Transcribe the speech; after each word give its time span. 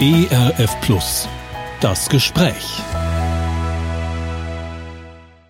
ERF 0.00 0.80
Plus. 0.80 1.28
Das 1.80 2.08
Gespräch. 2.08 2.82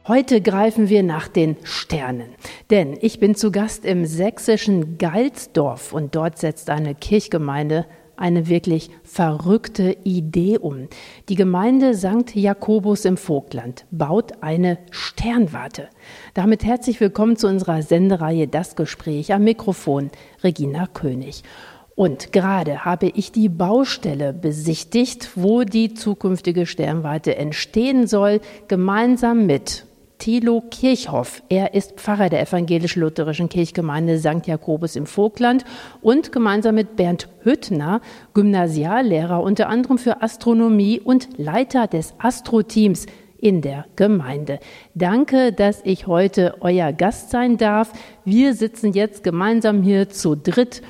Heute 0.07 0.41
greifen 0.42 0.88
wir 0.88 1.02
nach 1.04 1.29
den 1.29 1.57
Sternen. 1.63 2.34
Denn 2.68 2.99
ich 3.00 3.20
bin 3.20 3.34
zu 3.34 3.52
Gast 3.52 3.84
im 3.84 4.05
sächsischen 4.05 4.99
Galsdorf 4.99 5.92
und 5.92 6.17
dort 6.17 6.39
setzt 6.39 6.70
eine 6.70 6.94
Kirchgemeinde 6.94 7.86
eine 8.16 8.48
wirklich 8.48 8.91
verrückte 9.05 9.96
Idee 10.05 10.59
um. 10.59 10.88
Die 11.29 11.34
Gemeinde 11.34 11.95
St. 11.95 12.34
Jakobus 12.34 13.04
im 13.04 13.16
Vogtland 13.16 13.86
baut 13.90 14.43
eine 14.43 14.79
Sternwarte. 14.90 15.88
Damit 16.34 16.64
herzlich 16.64 17.00
willkommen 17.00 17.36
zu 17.36 17.48
unserer 17.48 17.82
Sendereihe 17.82 18.48
Das 18.48 18.77
Gespräch 18.77 19.32
am 19.32 19.45
Mikrofon 19.45 20.11
Regina 20.43 20.86
König. 20.88 21.43
Und 21.95 22.32
gerade 22.32 22.84
habe 22.84 23.06
ich 23.14 23.32
die 23.32 23.48
Baustelle 23.48 24.32
besichtigt, 24.32 25.30
wo 25.34 25.62
die 25.62 25.95
zukünftige 25.95 26.66
Sternwarte 26.66 27.37
entstehen 27.37 28.06
soll, 28.06 28.41
gemeinsam 28.68 29.46
mit 29.46 29.84
Thilo 30.23 30.62
Kirchhoff. 30.70 31.42
Er 31.48 31.74
ist 31.74 32.01
Pfarrer 32.01 32.28
der 32.28 32.42
evangelisch-lutherischen 32.42 33.48
Kirchgemeinde 33.48 34.18
St. 34.20 34.46
Jakobus 34.46 34.95
im 34.95 35.06
Vogtland 35.06 35.65
und 36.01 36.30
gemeinsam 36.30 36.77
mit 36.77 36.95
Bernd 36.95 37.28
Hüttner, 37.42 38.01
Gymnasiallehrer 38.32 39.43
unter 39.43 39.68
anderem 39.68 39.98
für 39.98 40.23
Astronomie 40.23 41.01
und 41.01 41.29
Leiter 41.38 41.88
des 41.88 42.15
Astro-Teams 42.18 43.06
in 43.40 43.62
der 43.62 43.87
Gemeinde. 43.96 44.60
Danke, 44.95 45.52
dass 45.52 45.80
ich 45.82 46.06
heute 46.06 46.54
euer 46.60 46.93
Gast 46.93 47.30
sein 47.30 47.56
darf. 47.56 47.93
Wir 48.24 48.54
sitzen 48.54 48.93
jetzt 48.93 49.24
gemeinsam 49.24 49.82
hier 49.82 50.09
zu 50.09 50.37
dritt 50.37 50.82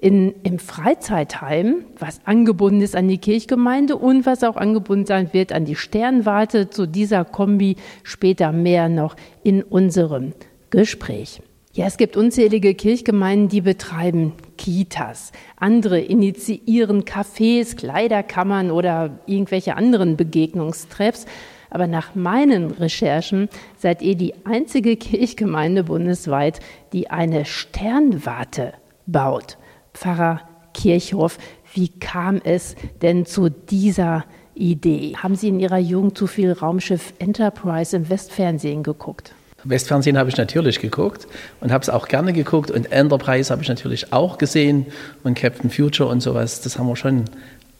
in, 0.00 0.34
im 0.44 0.58
Freizeitheim, 0.58 1.84
was 1.98 2.20
angebunden 2.24 2.80
ist 2.80 2.96
an 2.96 3.06
die 3.08 3.18
Kirchgemeinde 3.18 3.96
und 3.96 4.24
was 4.24 4.42
auch 4.44 4.56
angebunden 4.56 5.04
sein 5.04 5.32
wird 5.32 5.52
an 5.52 5.66
die 5.66 5.76
Sternwarte. 5.76 6.70
Zu 6.70 6.86
dieser 6.86 7.24
Kombi 7.24 7.76
später 8.02 8.50
mehr 8.52 8.88
noch 8.88 9.14
in 9.42 9.62
unserem 9.62 10.32
Gespräch. 10.70 11.42
Ja, 11.72 11.86
es 11.86 11.98
gibt 11.98 12.16
unzählige 12.16 12.74
Kirchgemeinden, 12.74 13.48
die 13.48 13.60
betreiben 13.60 14.32
Kitas. 14.56 15.32
Andere 15.56 16.00
initiieren 16.00 17.04
Cafés, 17.04 17.76
Kleiderkammern 17.76 18.70
oder 18.70 19.20
irgendwelche 19.26 19.76
anderen 19.76 20.16
Begegnungstreffs. 20.16 21.26
Aber 21.68 21.86
nach 21.86 22.14
meinen 22.16 22.72
Recherchen 22.72 23.48
seid 23.76 24.02
ihr 24.02 24.16
die 24.16 24.34
einzige 24.44 24.96
Kirchgemeinde 24.96 25.84
bundesweit, 25.84 26.58
die 26.92 27.10
eine 27.10 27.44
Sternwarte 27.44 28.72
baut. 29.06 29.56
Pfarrer 29.94 30.40
Kirchhoff, 30.74 31.38
wie 31.74 31.88
kam 31.88 32.40
es 32.42 32.74
denn 33.02 33.26
zu 33.26 33.48
dieser 33.48 34.24
Idee? 34.54 35.14
Haben 35.16 35.36
Sie 35.36 35.48
in 35.48 35.60
Ihrer 35.60 35.78
Jugend 35.78 36.16
zu 36.16 36.26
viel 36.26 36.52
Raumschiff 36.52 37.14
Enterprise 37.18 37.96
im 37.96 38.08
Westfernsehen 38.08 38.82
geguckt? 38.82 39.32
Westfernsehen 39.64 40.16
habe 40.16 40.30
ich 40.30 40.36
natürlich 40.36 40.80
geguckt 40.80 41.26
und 41.60 41.70
habe 41.70 41.82
es 41.82 41.90
auch 41.90 42.08
gerne 42.08 42.32
geguckt 42.32 42.70
und 42.70 42.92
Enterprise 42.92 43.50
habe 43.50 43.62
ich 43.62 43.68
natürlich 43.68 44.12
auch 44.12 44.38
gesehen 44.38 44.86
und 45.22 45.34
Captain 45.34 45.70
Future 45.70 46.08
und 46.08 46.22
sowas, 46.22 46.62
das 46.62 46.78
haben 46.78 46.86
wir 46.86 46.96
schon 46.96 47.24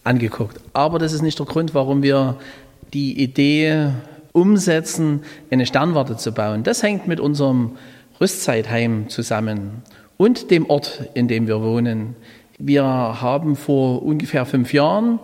angeguckt. 0.05 0.61
Aber 0.72 0.98
das 0.98 1.12
ist 1.12 1.22
nicht 1.22 1.39
der 1.39 1.47
Grund, 1.47 1.74
warum 1.74 2.02
wir 2.02 2.36
die 2.92 3.22
Idee 3.22 3.91
umsetzen, 4.33 5.22
eine 5.50 5.67
Sternwarte 5.67 6.17
zu 6.17 6.33
bauen. 6.33 6.62
Das 6.62 6.83
hängt 6.83 7.08
mit 7.08 7.19
unserem 7.19 7.77
Rüstzeitheim 8.20 9.08
zusammen 9.08 9.83
und 10.21 10.51
dem 10.51 10.69
Ort, 10.69 11.09
in 11.15 11.29
dem 11.29 11.47
wir 11.47 11.63
wohnen. 11.63 12.15
Wir 12.59 12.85
haben 12.85 13.57
vor 13.57 14.03
ungefähr 14.03 14.45
fünf 14.45 14.75
Jahren 14.75 15.19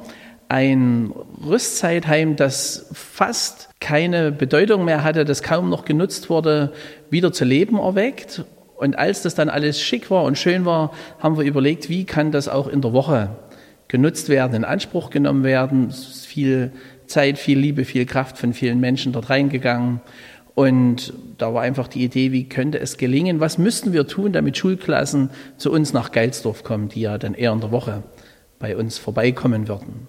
ein 0.49 1.13
Rüstzeitheim, 1.47 2.37
das 2.37 2.89
fast 2.95 3.69
keine 3.79 4.33
Bedeutung 4.33 4.87
mehr 4.87 5.05
hatte, 5.05 5.27
das 5.27 5.43
kaum 5.43 5.69
noch 5.69 5.85
genutzt 5.85 6.31
wurde, 6.31 6.73
wieder 7.11 7.31
zu 7.31 7.45
Leben 7.45 7.77
erweckt. 7.77 8.47
Und 8.77 8.97
als 8.97 9.21
das 9.21 9.35
dann 9.35 9.51
alles 9.51 9.83
schick 9.83 10.11
war 10.11 10.25
und 10.25 10.39
schön 10.39 10.65
war, 10.65 10.93
haben 11.19 11.37
wir 11.37 11.45
überlegt, 11.45 11.91
wie 11.91 12.05
kann 12.05 12.33
das 12.33 12.49
auch 12.49 12.67
in 12.67 12.81
der 12.81 12.95
Woche 12.95 13.37
genutzt 13.89 14.31
werden, 14.31 14.55
in 14.55 14.65
Anspruch 14.65 15.11
genommen 15.11 15.45
werden. 15.45 15.89
Es 15.91 16.09
ist 16.09 16.27
viel 16.27 16.73
Zeit, 17.07 17.39
viel 17.39 17.59
Liebe, 17.59 17.85
viel 17.85 18.07
Kraft 18.07 18.39
von 18.39 18.55
vielen 18.55 18.81
Menschen 18.81 19.13
dort 19.13 19.29
reingegangen. 19.29 20.01
Und 20.57 21.13
da 21.37 21.53
war 21.53 21.61
einfach 21.61 21.87
die 21.87 22.03
Idee, 22.03 22.33
wie 22.33 22.49
könnte 22.49 22.81
es 22.81 22.97
gelingen, 22.97 23.41
was 23.41 23.59
müssten 23.59 23.93
wir 23.93 24.07
tun, 24.07 24.33
damit 24.33 24.57
Schulklassen 24.57 25.29
zu 25.59 25.71
uns 25.71 25.93
nach 25.93 26.13
Geilsdorf 26.13 26.65
kommen, 26.65 26.89
die 26.89 27.03
ja 27.03 27.19
dann 27.19 27.35
eher 27.35 27.53
in 27.53 27.61
der 27.61 27.73
Woche 27.73 28.03
bei 28.59 28.75
uns 28.75 28.97
vorbeikommen 28.97 29.69
würden. 29.69 30.09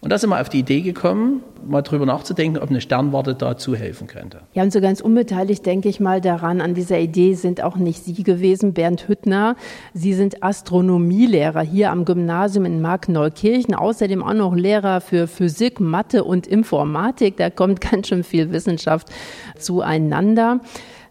Und 0.00 0.10
da 0.10 0.18
sind 0.18 0.30
wir 0.30 0.40
auf 0.40 0.50
die 0.50 0.58
Idee 0.58 0.82
gekommen, 0.82 1.42
mal 1.66 1.82
drüber 1.82 2.06
nachzudenken, 2.06 2.58
ob 2.62 2.70
eine 2.70 2.80
Sternwarte 2.80 3.34
dazu 3.34 3.74
helfen 3.74 4.06
könnte. 4.06 4.42
Ja, 4.52 4.62
und 4.62 4.72
so 4.72 4.80
ganz 4.80 5.00
unbeteiligt 5.00 5.64
denke 5.64 5.88
ich 5.88 6.00
mal 6.00 6.20
daran, 6.20 6.60
an 6.60 6.74
dieser 6.74 6.98
Idee 6.98 7.34
sind 7.34 7.62
auch 7.62 7.76
nicht 7.76 8.04
Sie 8.04 8.22
gewesen, 8.22 8.74
Bernd 8.74 9.08
Hüttner. 9.08 9.56
Sie 9.94 10.12
sind 10.12 10.42
Astronomielehrer 10.42 11.62
hier 11.62 11.90
am 11.90 12.04
Gymnasium 12.04 12.66
in 12.66 12.82
Markneukirchen, 12.82 13.74
außerdem 13.74 14.22
auch 14.22 14.34
noch 14.34 14.54
Lehrer 14.54 15.00
für 15.00 15.26
Physik, 15.26 15.80
Mathe 15.80 16.24
und 16.24 16.46
Informatik. 16.46 17.36
Da 17.38 17.50
kommt 17.50 17.80
ganz 17.90 18.08
schön 18.08 18.22
viel 18.22 18.52
Wissenschaft 18.52 19.08
zueinander. 19.58 20.60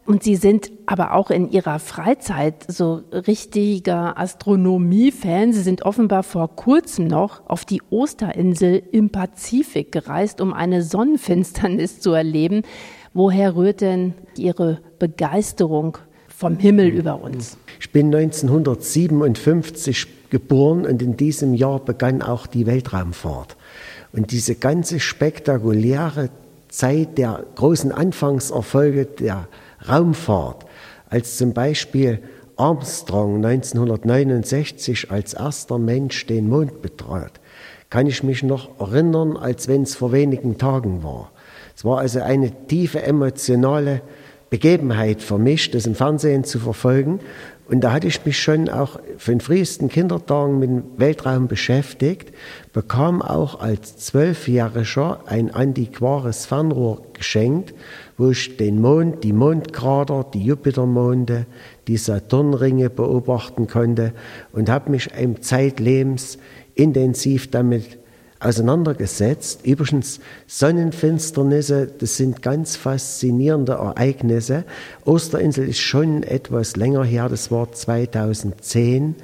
Und 0.06 0.22
Sie 0.22 0.36
sind 0.36 0.72
aber 0.86 1.16
auch 1.16 1.32
in 1.32 1.50
Ihrer 1.50 1.80
Freizeit 1.80 2.64
so 2.68 3.02
richtiger 3.12 4.20
Astronomie-Fan. 4.20 5.52
Sie 5.52 5.64
sind 5.64 5.82
offenbar 5.82 6.22
vor 6.22 6.56
kurzem 6.56 7.08
noch 7.08 7.50
auf 7.50 7.66
die 7.66 7.82
Osterinsel 7.90 8.84
im 8.92 9.10
Pazifik 9.10 9.92
gereist, 9.92 10.42
um 10.42 10.54
eine 10.54 10.84
Sonnenfinsternis 10.84 12.02
zu 12.02 12.12
erleben. 12.12 12.62
Woher 13.16 13.56
rührt 13.56 13.82
denn 13.82 14.14
Ihre 14.38 14.80
Begeisterung 15.00 15.98
vom 16.28 16.58
Himmel 16.58 16.90
über 16.90 17.20
uns? 17.20 17.58
Ich 17.80 17.92
bin 17.92 18.14
1957 18.14 20.30
geboren 20.30 20.86
und 20.86 21.02
in 21.02 21.18
diesem 21.18 21.56
Jahr 21.56 21.80
begann 21.80 22.22
auch 22.22 22.46
die 22.46 22.68
Weltraumfahrt. 22.68 23.58
Und 24.12 24.32
diese 24.32 24.54
ganze 24.54 25.00
spektakuläre 25.00 26.30
Zeit 26.70 27.18
der 27.18 27.44
großen 27.56 27.92
Anfangserfolge 27.92 29.06
der 29.06 29.48
Raumfahrt, 29.90 30.66
als 31.10 31.38
zum 31.38 31.54
Beispiel 31.54 32.20
Armstrong 32.58 33.46
1969 33.46 35.12
als 35.12 35.34
erster 35.34 35.78
Mensch 35.78 36.26
den 36.26 36.48
Mond 36.48 36.82
betrat, 36.82 37.40
kann 37.90 38.08
ich 38.08 38.24
mich 38.24 38.44
noch 38.44 38.80
erinnern, 38.80 39.38
als 39.38 39.68
wenn 39.68 39.84
es 39.84 39.96
vor 39.96 40.12
wenigen 40.12 40.58
Tagen 40.58 41.04
war. 41.04 41.32
Es 41.76 41.84
war 41.84 42.00
also 42.00 42.22
eine 42.22 42.52
tiefe 42.68 43.04
emotionale 43.04 44.02
Begebenheit 44.50 45.22
für 45.22 45.38
mich, 45.38 45.72
das 45.72 45.86
im 45.86 45.96
Fernsehen 45.96 46.44
zu 46.46 46.60
verfolgen. 46.60 47.20
Und 47.68 47.84
da 47.84 47.94
hatte 47.94 48.08
ich 48.08 48.24
mich 48.26 48.40
schon 48.40 48.70
auch 48.70 49.00
von 49.18 49.40
frühesten 49.40 49.90
Kindertagen 49.90 50.60
mit 50.60 50.70
dem 50.70 50.84
Weltraum 50.98 51.48
beschäftigt, 51.48 52.32
bekam 52.74 53.22
auch 53.22 53.60
als 53.60 53.98
Zwölfjähriger 53.98 55.22
ein 55.26 55.50
antiquares 55.52 56.46
Fernrohr 56.46 57.02
geschenkt 57.14 57.74
wo 58.18 58.30
ich 58.30 58.58
den 58.58 58.80
Mond, 58.80 59.24
die 59.24 59.34
Mondkrater, 59.34 60.26
die 60.34 60.46
Jupitermonde, 60.46 61.46
die 61.88 61.98
Saturnringe 61.98 62.90
beobachten 62.90 63.68
konnte 63.68 64.14
und 64.54 64.70
habe 64.70 64.92
mich 64.92 65.10
im 65.20 65.42
Zeitlebens 65.42 66.38
intensiv 66.76 67.52
damit 67.52 67.98
auseinandergesetzt. 68.46 69.66
Übrigens, 69.66 70.20
Sonnenfinsternisse, 70.48 71.88
das 71.88 72.18
sind 72.18 72.42
ganz 72.42 72.76
faszinierende 72.76 73.74
Ereignisse. 73.74 74.64
Osterinsel 75.04 75.68
ist 75.68 75.80
schon 75.80 76.24
etwas 76.24 76.76
länger 76.76 77.04
her, 77.04 77.28
das 77.28 77.52
war 77.52 77.72
2010. 77.72 79.16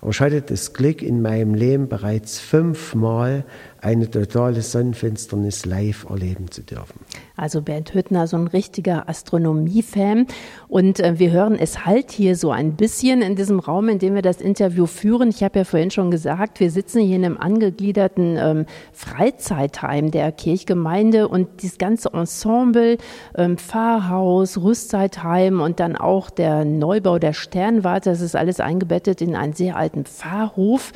Aber 0.00 0.10
ich 0.10 0.20
hatte 0.20 0.42
das 0.42 0.74
Glück, 0.74 1.02
in 1.02 1.22
meinem 1.22 1.54
Leben 1.54 1.88
bereits 1.88 2.38
fünfmal 2.38 3.44
eine 3.86 4.10
totale 4.10 4.62
Sonnenfinsternis 4.62 5.64
live 5.64 6.06
erleben 6.10 6.50
zu 6.50 6.62
dürfen. 6.62 6.98
Also 7.36 7.62
Bernd 7.62 7.94
Hüttner, 7.94 8.26
so 8.26 8.36
ein 8.36 8.48
richtiger 8.48 9.08
Astronomie-Fan. 9.08 10.26
Und 10.66 10.98
äh, 10.98 11.20
wir 11.20 11.30
hören 11.30 11.56
es 11.56 11.86
halt 11.86 12.10
hier 12.10 12.34
so 12.34 12.50
ein 12.50 12.74
bisschen 12.74 13.22
in 13.22 13.36
diesem 13.36 13.60
Raum, 13.60 13.88
in 13.88 14.00
dem 14.00 14.16
wir 14.16 14.22
das 14.22 14.40
Interview 14.40 14.86
führen. 14.86 15.28
Ich 15.28 15.44
habe 15.44 15.60
ja 15.60 15.64
vorhin 15.64 15.92
schon 15.92 16.10
gesagt, 16.10 16.58
wir 16.58 16.72
sitzen 16.72 17.00
hier 17.00 17.14
in 17.14 17.24
einem 17.24 17.38
angegliederten 17.38 18.36
ähm, 18.36 18.66
Freizeitheim 18.92 20.10
der 20.10 20.32
Kirchgemeinde 20.32 21.28
und 21.28 21.62
dieses 21.62 21.78
ganze 21.78 22.12
Ensemble, 22.12 22.98
ähm, 23.36 23.56
Pfarrhaus, 23.56 24.60
Rüstzeitheim 24.60 25.60
und 25.60 25.78
dann 25.78 25.94
auch 25.94 26.28
der 26.28 26.64
Neubau 26.64 27.20
der 27.20 27.34
Sternwarte, 27.34 28.10
das 28.10 28.20
ist 28.20 28.34
alles 28.34 28.58
eingebettet 28.58 29.22
in 29.22 29.36
einen 29.36 29.52
sehr 29.52 29.76
alten 29.76 30.06
Pfarrhof 30.06 30.92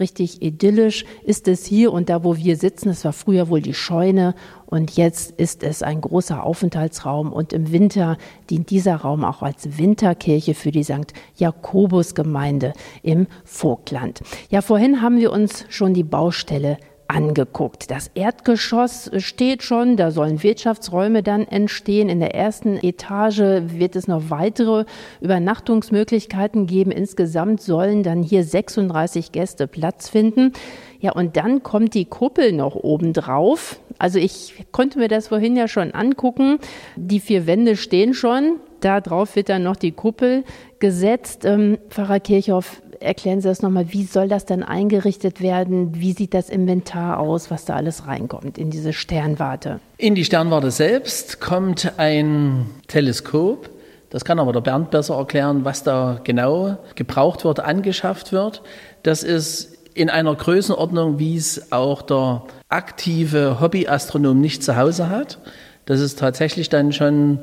richtig 0.00 0.42
idyllisch 0.42 1.04
ist 1.24 1.48
es 1.48 1.64
hier 1.64 1.92
und 1.92 2.08
da, 2.08 2.24
wo 2.24 2.36
wir 2.36 2.56
sitzen. 2.56 2.88
Das 2.88 3.04
war 3.04 3.12
früher 3.12 3.48
wohl 3.48 3.60
die 3.60 3.74
Scheune 3.74 4.34
und 4.66 4.96
jetzt 4.96 5.32
ist 5.32 5.62
es 5.62 5.82
ein 5.82 6.00
großer 6.00 6.42
Aufenthaltsraum 6.42 7.32
und 7.32 7.52
im 7.52 7.70
Winter 7.70 8.18
dient 8.50 8.70
dieser 8.70 8.96
Raum 8.96 9.24
auch 9.24 9.42
als 9.42 9.78
Winterkirche 9.78 10.54
für 10.54 10.70
die 10.70 10.84
St. 10.84 11.12
Jakobus 11.36 12.14
Gemeinde 12.14 12.72
im 13.02 13.26
Vogtland. 13.44 14.20
Ja, 14.50 14.62
vorhin 14.62 15.00
haben 15.00 15.18
wir 15.18 15.32
uns 15.32 15.64
schon 15.68 15.94
die 15.94 16.04
Baustelle 16.04 16.78
angeguckt. 17.14 17.90
Das 17.90 18.10
Erdgeschoss 18.14 19.10
steht 19.18 19.62
schon, 19.62 19.96
da 19.96 20.10
sollen 20.10 20.42
Wirtschaftsräume 20.42 21.22
dann 21.22 21.46
entstehen. 21.46 22.08
In 22.08 22.20
der 22.20 22.34
ersten 22.34 22.76
Etage 22.82 23.38
wird 23.38 23.96
es 23.96 24.08
noch 24.08 24.30
weitere 24.30 24.84
Übernachtungsmöglichkeiten 25.20 26.66
geben. 26.66 26.90
Insgesamt 26.90 27.60
sollen 27.62 28.02
dann 28.02 28.22
hier 28.22 28.42
36 28.42 29.32
Gäste 29.32 29.66
Platz 29.68 30.08
finden. 30.08 30.52
Ja, 30.98 31.12
und 31.12 31.36
dann 31.36 31.62
kommt 31.62 31.94
die 31.94 32.06
Kuppel 32.06 32.52
noch 32.52 32.74
oben 32.74 33.12
drauf. 33.12 33.78
Also 33.98 34.18
ich 34.18 34.64
konnte 34.72 34.98
mir 34.98 35.08
das 35.08 35.28
vorhin 35.28 35.56
ja 35.56 35.68
schon 35.68 35.92
angucken. 35.92 36.58
Die 36.96 37.20
vier 37.20 37.46
Wände 37.46 37.76
stehen 37.76 38.14
schon. 38.14 38.56
Da 38.80 39.00
drauf 39.00 39.36
wird 39.36 39.48
dann 39.48 39.62
noch 39.62 39.76
die 39.76 39.92
Kuppel 39.92 40.44
gesetzt. 40.78 41.44
Ähm, 41.44 41.78
Pfarrer 41.88 42.20
Kirchhoff, 42.20 42.82
erklären 43.00 43.40
Sie 43.40 43.48
das 43.48 43.62
nochmal. 43.62 43.92
Wie 43.92 44.04
soll 44.04 44.28
das 44.28 44.46
dann 44.46 44.62
eingerichtet 44.62 45.40
werden? 45.40 45.94
Wie 45.94 46.12
sieht 46.12 46.34
das 46.34 46.48
Inventar 46.48 47.18
aus, 47.18 47.50
was 47.50 47.64
da 47.64 47.74
alles 47.74 48.06
reinkommt 48.06 48.58
in 48.58 48.70
diese 48.70 48.92
Sternwarte? 48.92 49.80
In 49.98 50.14
die 50.14 50.24
Sternwarte 50.24 50.70
selbst 50.70 51.40
kommt 51.40 51.92
ein 51.98 52.66
Teleskop. 52.88 53.70
Das 54.10 54.24
kann 54.24 54.38
aber 54.38 54.52
der 54.52 54.60
Bernd 54.60 54.90
besser 54.90 55.16
erklären, 55.16 55.64
was 55.64 55.82
da 55.82 56.20
genau 56.22 56.76
gebraucht 56.94 57.44
wird, 57.44 57.60
angeschafft 57.60 58.32
wird. 58.32 58.62
Das 59.02 59.22
ist 59.22 59.76
in 59.94 60.10
einer 60.10 60.34
Größenordnung, 60.34 61.18
wie 61.18 61.36
es 61.36 61.72
auch 61.72 62.02
der 62.02 62.42
aktive 62.68 63.60
Hobbyastronom 63.60 64.40
nicht 64.40 64.62
zu 64.62 64.76
Hause 64.76 65.08
hat. 65.08 65.38
Das 65.86 66.00
ist 66.00 66.18
tatsächlich 66.18 66.68
dann 66.68 66.92
schon 66.92 67.40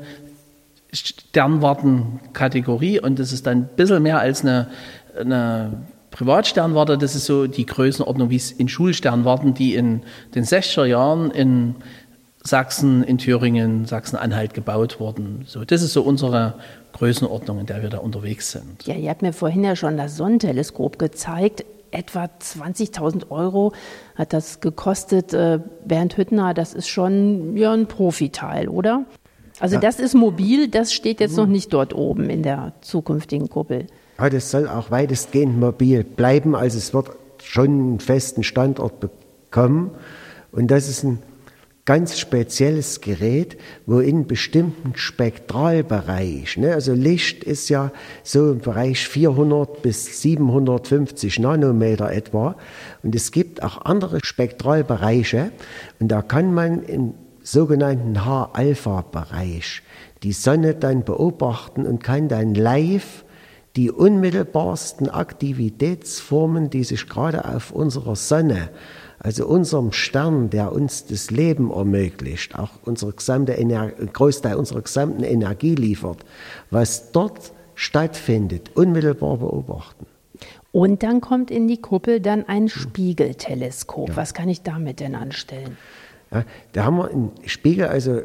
Sternwartenkategorie 0.92 3.00
und 3.00 3.18
das 3.18 3.32
ist 3.32 3.46
dann 3.46 3.58
ein 3.58 3.68
bisschen 3.76 4.02
mehr 4.02 4.20
als 4.20 4.42
eine, 4.42 4.68
eine 5.18 5.84
Privatsternwarte. 6.10 6.98
Das 6.98 7.14
ist 7.14 7.26
so 7.26 7.46
die 7.46 7.66
Größenordnung, 7.66 8.30
wie 8.30 8.36
es 8.36 8.52
in 8.52 8.68
Schulsternwarten, 8.68 9.54
die 9.54 9.74
in 9.74 10.02
den 10.34 10.44
60er 10.44 10.84
Jahren 10.84 11.30
in 11.30 11.76
Sachsen, 12.44 13.04
in 13.04 13.18
Thüringen, 13.18 13.86
Sachsen-Anhalt 13.86 14.52
gebaut 14.52 14.98
wurden. 14.98 15.44
So, 15.46 15.64
das 15.64 15.82
ist 15.82 15.92
so 15.92 16.02
unsere 16.02 16.54
Größenordnung, 16.92 17.60
in 17.60 17.66
der 17.66 17.82
wir 17.82 17.88
da 17.88 17.98
unterwegs 17.98 18.50
sind. 18.50 18.84
Ja, 18.84 18.94
ihr 18.94 19.10
habt 19.10 19.22
mir 19.22 19.32
vorhin 19.32 19.62
ja 19.62 19.76
schon 19.76 19.96
das 19.96 20.16
Sonnenteleskop 20.16 20.98
gezeigt 20.98 21.64
etwa 21.92 22.24
20.000 22.24 23.30
Euro 23.30 23.72
hat 24.14 24.32
das 24.32 24.60
gekostet. 24.60 25.32
Äh, 25.32 25.60
Bernd 25.84 26.16
Hüttner, 26.16 26.54
das 26.54 26.74
ist 26.74 26.88
schon 26.88 27.56
ja, 27.56 27.72
ein 27.72 27.86
Profiteil, 27.86 28.68
oder? 28.68 29.04
Also 29.60 29.76
ja. 29.76 29.80
das 29.80 30.00
ist 30.00 30.14
mobil, 30.14 30.68
das 30.68 30.92
steht 30.92 31.20
jetzt 31.20 31.36
noch 31.36 31.46
nicht 31.46 31.72
dort 31.72 31.94
oben 31.94 32.30
in 32.30 32.42
der 32.42 32.72
zukünftigen 32.80 33.48
Kuppel. 33.48 33.86
Ja, 34.18 34.30
das 34.30 34.50
soll 34.50 34.68
auch 34.68 34.90
weitestgehend 34.90 35.58
mobil 35.58 36.04
bleiben. 36.04 36.54
Also 36.54 36.78
es 36.78 36.94
wird 36.94 37.10
schon 37.42 37.66
einen 37.66 38.00
festen 38.00 38.42
Standort 38.42 39.00
bekommen. 39.00 39.90
Und 40.52 40.70
das 40.70 40.88
ist 40.88 41.02
ein 41.02 41.18
ganz 41.84 42.18
spezielles 42.18 43.00
Gerät, 43.00 43.58
wo 43.86 43.98
in 43.98 44.26
bestimmten 44.26 44.94
Spektralbereich, 44.94 46.56
ne, 46.56 46.74
also 46.74 46.92
Licht 46.92 47.42
ist 47.42 47.68
ja 47.70 47.90
so 48.22 48.52
im 48.52 48.58
Bereich 48.60 49.08
400 49.08 49.82
bis 49.82 50.22
750 50.22 51.40
Nanometer 51.40 52.12
etwa, 52.12 52.54
und 53.02 53.16
es 53.16 53.32
gibt 53.32 53.64
auch 53.64 53.84
andere 53.84 54.20
Spektralbereiche, 54.22 55.50
und 55.98 56.08
da 56.08 56.22
kann 56.22 56.54
man 56.54 56.84
im 56.84 57.14
sogenannten 57.42 58.24
H-Alpha-Bereich 58.24 59.82
die 60.22 60.32
Sonne 60.32 60.74
dann 60.74 61.02
beobachten 61.02 61.84
und 61.84 62.04
kann 62.04 62.28
dann 62.28 62.54
live 62.54 63.24
die 63.76 63.90
unmittelbarsten 63.90 65.08
Aktivitätsformen, 65.08 66.70
die 66.70 66.84
sich 66.84 67.08
gerade 67.08 67.44
auf 67.44 67.70
unserer 67.72 68.16
Sonne 68.16 68.70
also 69.22 69.46
unserem 69.46 69.92
Stern, 69.92 70.50
der 70.50 70.72
uns 70.72 71.06
das 71.06 71.30
Leben 71.30 71.70
ermöglicht, 71.70 72.58
auch 72.58 72.70
unsere 72.84 73.12
gesamte 73.12 73.56
Ener 73.56 73.90
Großteil 73.90 74.56
unserer 74.56 74.82
gesamten 74.82 75.22
Energie 75.22 75.76
liefert, 75.76 76.24
was 76.70 77.12
dort 77.12 77.52
stattfindet, 77.76 78.72
unmittelbar 78.74 79.36
beobachten. 79.36 80.06
Und 80.72 81.04
dann 81.04 81.20
kommt 81.20 81.52
in 81.52 81.68
die 81.68 81.80
Kuppel 81.80 82.18
dann 82.18 82.48
ein 82.48 82.68
Spiegelteleskop. 82.68 84.08
Ja. 84.08 84.16
Was 84.16 84.34
kann 84.34 84.48
ich 84.48 84.62
damit 84.62 84.98
denn 84.98 85.14
anstellen? 85.14 85.76
Ja, 86.32 86.44
da 86.72 86.84
haben 86.84 86.96
wir 86.96 87.10
einen 87.10 87.30
Spiegel, 87.46 87.86
also 87.86 88.22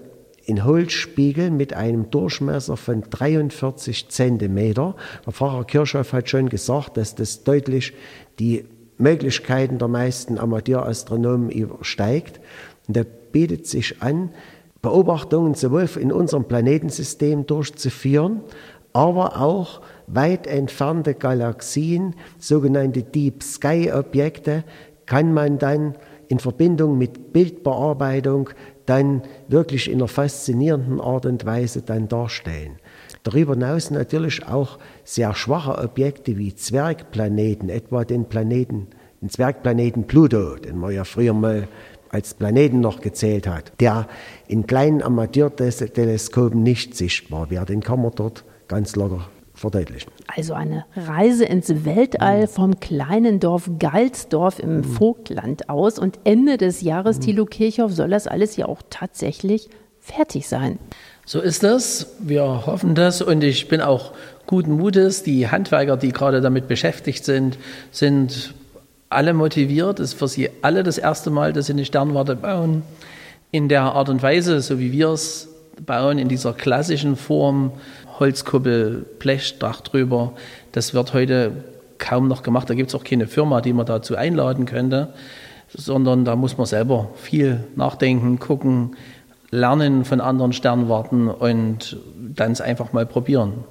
in 0.47 0.63
Holzspiegel 0.63 1.51
mit 1.51 1.73
einem 1.73 2.09
Durchmesser 2.09 2.77
von 2.77 3.01
43 3.01 4.07
Zentimeter. 4.07 4.95
Der 5.25 5.33
Pfarrer 5.33 5.65
Kirchhoff 5.65 6.13
hat 6.13 6.29
schon 6.29 6.47
gesagt, 6.47 6.95
dass 6.95 7.15
das 7.15 7.43
deutlich 7.43 7.93
die 8.39 8.63
Möglichkeiten 8.97 9.77
der 9.77 9.89
meisten 9.89 10.39
Amateurastronomen 10.39 11.49
übersteigt. 11.49 12.39
Und 12.87 12.95
da 12.95 13.03
bietet 13.33 13.67
sich 13.67 14.01
an, 14.01 14.29
Beobachtungen 14.81 15.53
sowohl 15.53 15.89
in 15.99 16.13
unserem 16.13 16.45
Planetensystem 16.45 17.45
durchzuführen, 17.45 18.41
aber 18.93 19.41
auch 19.41 19.81
weit 20.07 20.47
entfernte 20.47 21.13
Galaxien, 21.13 22.15
sogenannte 22.39 23.03
Deep 23.03 23.43
Sky 23.43 23.91
Objekte, 23.91 24.63
kann 25.05 25.33
man 25.33 25.57
dann 25.57 25.95
in 26.29 26.39
Verbindung 26.39 26.97
mit 26.97 27.33
Bildbearbeitung 27.33 28.49
dann 28.87 29.21
wirklich 29.47 29.87
in 29.89 29.99
einer 29.99 30.07
faszinierenden 30.07 30.99
Art 30.99 31.25
und 31.25 31.45
Weise 31.45 31.83
dann 31.83 32.07
darstellen. 32.07 32.79
Darüber 33.23 33.53
hinaus 33.53 33.91
natürlich 33.91 34.47
auch 34.47 34.79
sehr 35.03 35.35
schwache 35.35 35.77
Objekte 35.77 36.37
wie 36.37 36.55
Zwergplaneten, 36.55 37.69
etwa 37.69 38.03
den 38.03 38.25
Planeten, 38.25 38.87
den 39.21 39.29
Zwergplaneten 39.29 40.07
Pluto, 40.07 40.55
den 40.55 40.77
man 40.77 40.93
ja 40.93 41.03
früher 41.03 41.33
mal 41.33 41.67
als 42.09 42.33
Planeten 42.33 42.79
noch 42.79 43.01
gezählt 43.01 43.47
hat, 43.47 43.73
der 43.79 44.07
in 44.47 44.65
kleinen 44.65 45.03
Amateurteleskopen 45.03 46.63
nicht 46.63 46.95
sichtbar 46.95 47.49
wäre. 47.49 47.65
Den 47.65 47.81
kann 47.81 48.01
man 48.01 48.13
dort 48.15 48.45
ganz 48.67 48.95
locker 48.95 49.27
verdeutlichen. 49.57 50.11
Also 50.35 50.53
eine 50.53 50.85
Reise 50.95 51.45
ins 51.45 51.85
Weltall 51.85 52.47
vom 52.47 52.79
kleinen 52.79 53.39
Dorf 53.39 53.69
Galsdorf 53.79 54.59
im 54.59 54.83
Vogtland 54.83 55.69
aus 55.69 55.99
und 55.99 56.19
Ende 56.23 56.57
des 56.57 56.81
Jahres, 56.81 57.19
Thilo 57.19 57.45
Kirchhoff, 57.45 57.91
soll 57.91 58.09
das 58.09 58.27
alles 58.27 58.55
ja 58.55 58.67
auch 58.67 58.81
tatsächlich 58.89 59.69
fertig 59.99 60.47
sein. 60.47 60.79
So 61.25 61.41
ist 61.41 61.63
es. 61.63 62.15
Wir 62.19 62.65
hoffen 62.65 62.95
das 62.95 63.21
und 63.21 63.43
ich 63.43 63.67
bin 63.67 63.81
auch 63.81 64.13
guten 64.45 64.71
Mutes. 64.71 65.23
Die 65.23 65.49
Handwerker, 65.49 65.97
die 65.97 66.13
gerade 66.13 66.39
damit 66.39 66.67
beschäftigt 66.67 67.25
sind, 67.25 67.57
sind 67.91 68.53
alle 69.09 69.33
motiviert. 69.33 69.99
Es 69.99 70.13
ist 70.13 70.19
für 70.19 70.27
sie 70.27 70.49
alle 70.61 70.83
das 70.83 70.97
erste 70.97 71.29
Mal, 71.29 71.51
dass 71.51 71.65
sie 71.65 71.73
eine 71.73 71.85
Sternwarte 71.85 72.35
bauen. 72.35 72.83
In 73.51 73.69
der 73.69 73.83
Art 73.83 74.09
und 74.09 74.21
Weise, 74.21 74.61
so 74.61 74.79
wie 74.79 74.91
wir 74.91 75.09
es 75.09 75.49
bauen, 75.85 76.17
in 76.17 76.27
dieser 76.27 76.53
klassischen 76.53 77.15
Form, 77.15 77.71
Holzkuppel, 78.19 79.05
Blechdach 79.19 79.81
drüber, 79.81 80.33
das 80.71 80.93
wird 80.93 81.13
heute 81.13 81.51
kaum 81.97 82.27
noch 82.27 82.43
gemacht. 82.43 82.69
Da 82.69 82.73
gibt 82.73 82.89
es 82.89 82.95
auch 82.95 83.03
keine 83.03 83.27
Firma, 83.27 83.61
die 83.61 83.73
man 83.73 83.85
dazu 83.85 84.15
einladen 84.15 84.65
könnte, 84.65 85.13
sondern 85.73 86.25
da 86.25 86.35
muss 86.35 86.57
man 86.57 86.67
selber 86.67 87.09
viel 87.15 87.63
nachdenken, 87.75 88.39
gucken, 88.39 88.95
lernen 89.49 90.05
von 90.05 90.21
anderen 90.21 90.53
Sternwarten 90.53 91.29
und 91.29 91.97
dann 92.17 92.51
es 92.51 92.61
einfach 92.61 92.93
mal 92.93 93.05
probieren. 93.05 93.63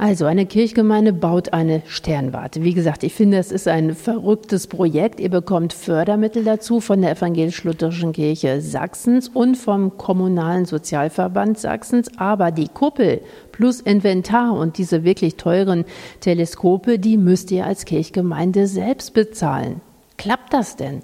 Also 0.00 0.26
eine 0.26 0.46
Kirchgemeinde 0.46 1.12
baut 1.12 1.52
eine 1.52 1.82
Sternwarte. 1.88 2.62
Wie 2.62 2.72
gesagt, 2.72 3.02
ich 3.02 3.14
finde, 3.14 3.38
es 3.38 3.50
ist 3.50 3.66
ein 3.66 3.96
verrücktes 3.96 4.68
Projekt. 4.68 5.18
Ihr 5.18 5.28
bekommt 5.28 5.72
Fördermittel 5.72 6.44
dazu 6.44 6.80
von 6.80 7.02
der 7.02 7.10
Evangelisch-Lutherischen 7.10 8.12
Kirche 8.12 8.60
Sachsens 8.60 9.28
und 9.28 9.56
vom 9.56 9.98
Kommunalen 9.98 10.66
Sozialverband 10.66 11.58
Sachsens. 11.58 12.12
Aber 12.16 12.52
die 12.52 12.68
Kuppel 12.68 13.22
plus 13.58 13.80
Inventar 13.80 14.52
und 14.52 14.78
diese 14.78 15.02
wirklich 15.02 15.34
teuren 15.34 15.84
Teleskope, 16.20 17.00
die 17.00 17.16
müsst 17.16 17.50
ihr 17.50 17.66
als 17.66 17.84
Kirchgemeinde 17.84 18.68
selbst 18.68 19.14
bezahlen. 19.14 19.80
Klappt 20.16 20.52
das 20.52 20.76
denn? 20.76 21.02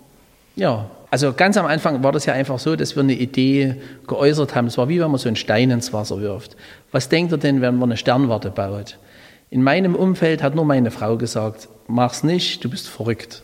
Ja, 0.54 0.88
also 1.11 1.32
ganz 1.32 1.56
am 1.56 1.66
Anfang 1.66 2.04
war 2.04 2.12
das 2.12 2.26
ja 2.26 2.32
einfach 2.32 2.61
so, 2.61 2.76
dass 2.76 2.94
wir 2.94 3.02
eine 3.02 3.14
Idee 3.14 3.75
geäußert 4.06 4.54
haben. 4.54 4.68
Es 4.68 4.78
war 4.78 4.88
wie 4.88 5.00
wenn 5.00 5.11
man 5.11 5.18
so 5.18 5.28
einen 5.28 5.34
Stein 5.34 5.73
ins 5.73 5.92
Wasser 5.92 6.20
wirft. 6.20 6.56
Was 6.92 7.08
denkt 7.08 7.32
ihr 7.32 7.38
denn, 7.38 7.61
wenn 7.61 7.76
man 7.76 7.88
eine 7.88 7.96
Sternwarte 7.96 8.50
baut? 8.50 8.99
In 9.50 9.64
meinem 9.64 9.96
Umfeld 9.96 10.40
hat 10.40 10.54
nur 10.54 10.64
meine 10.64 10.92
Frau 10.92 11.16
gesagt, 11.16 11.68
mach's 11.88 12.23
nicht, 12.23 12.62
du 12.62 12.70
bist 12.70 12.88
verrückt. 12.88 13.42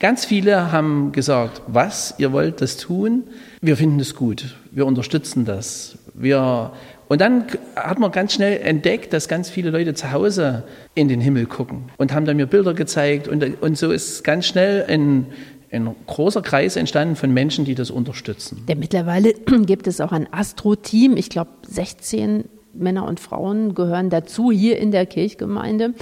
Ganz 0.00 0.24
viele 0.26 0.70
haben 0.70 1.12
gesagt, 1.12 1.62
was, 1.66 2.14
ihr 2.18 2.32
wollt 2.32 2.60
das 2.60 2.76
tun? 2.76 3.24
Wir 3.62 3.76
finden 3.76 4.00
es 4.00 4.14
gut, 4.14 4.56
wir 4.70 4.84
unterstützen 4.84 5.44
das. 5.44 5.96
Wir 6.12 6.72
und 7.12 7.20
dann 7.20 7.44
hat 7.76 7.98
man 7.98 8.10
ganz 8.10 8.32
schnell 8.32 8.58
entdeckt, 8.62 9.12
dass 9.12 9.28
ganz 9.28 9.50
viele 9.50 9.68
Leute 9.68 9.92
zu 9.92 10.12
Hause 10.12 10.62
in 10.94 11.08
den 11.08 11.20
Himmel 11.20 11.44
gucken 11.44 11.90
und 11.98 12.14
haben 12.14 12.24
dann 12.24 12.38
mir 12.38 12.46
Bilder 12.46 12.72
gezeigt 12.72 13.28
und, 13.28 13.44
und 13.60 13.76
so 13.76 13.90
ist 13.90 14.24
ganz 14.24 14.46
schnell 14.46 14.86
ein, 14.88 15.26
ein 15.70 15.94
großer 16.06 16.40
Kreis 16.40 16.76
entstanden 16.76 17.14
von 17.14 17.30
Menschen, 17.30 17.66
die 17.66 17.74
das 17.74 17.90
unterstützen. 17.90 18.64
Denn 18.66 18.78
mittlerweile 18.78 19.34
gibt 19.66 19.88
es 19.88 20.00
auch 20.00 20.10
ein 20.12 20.26
Astro-Team. 20.32 21.18
Ich 21.18 21.28
glaube, 21.28 21.50
16 21.68 22.44
Männer 22.72 23.06
und 23.06 23.20
Frauen 23.20 23.74
gehören 23.74 24.08
dazu 24.08 24.50
hier 24.50 24.78
in 24.78 24.90
der 24.90 25.04
Kirchgemeinde. 25.04 25.92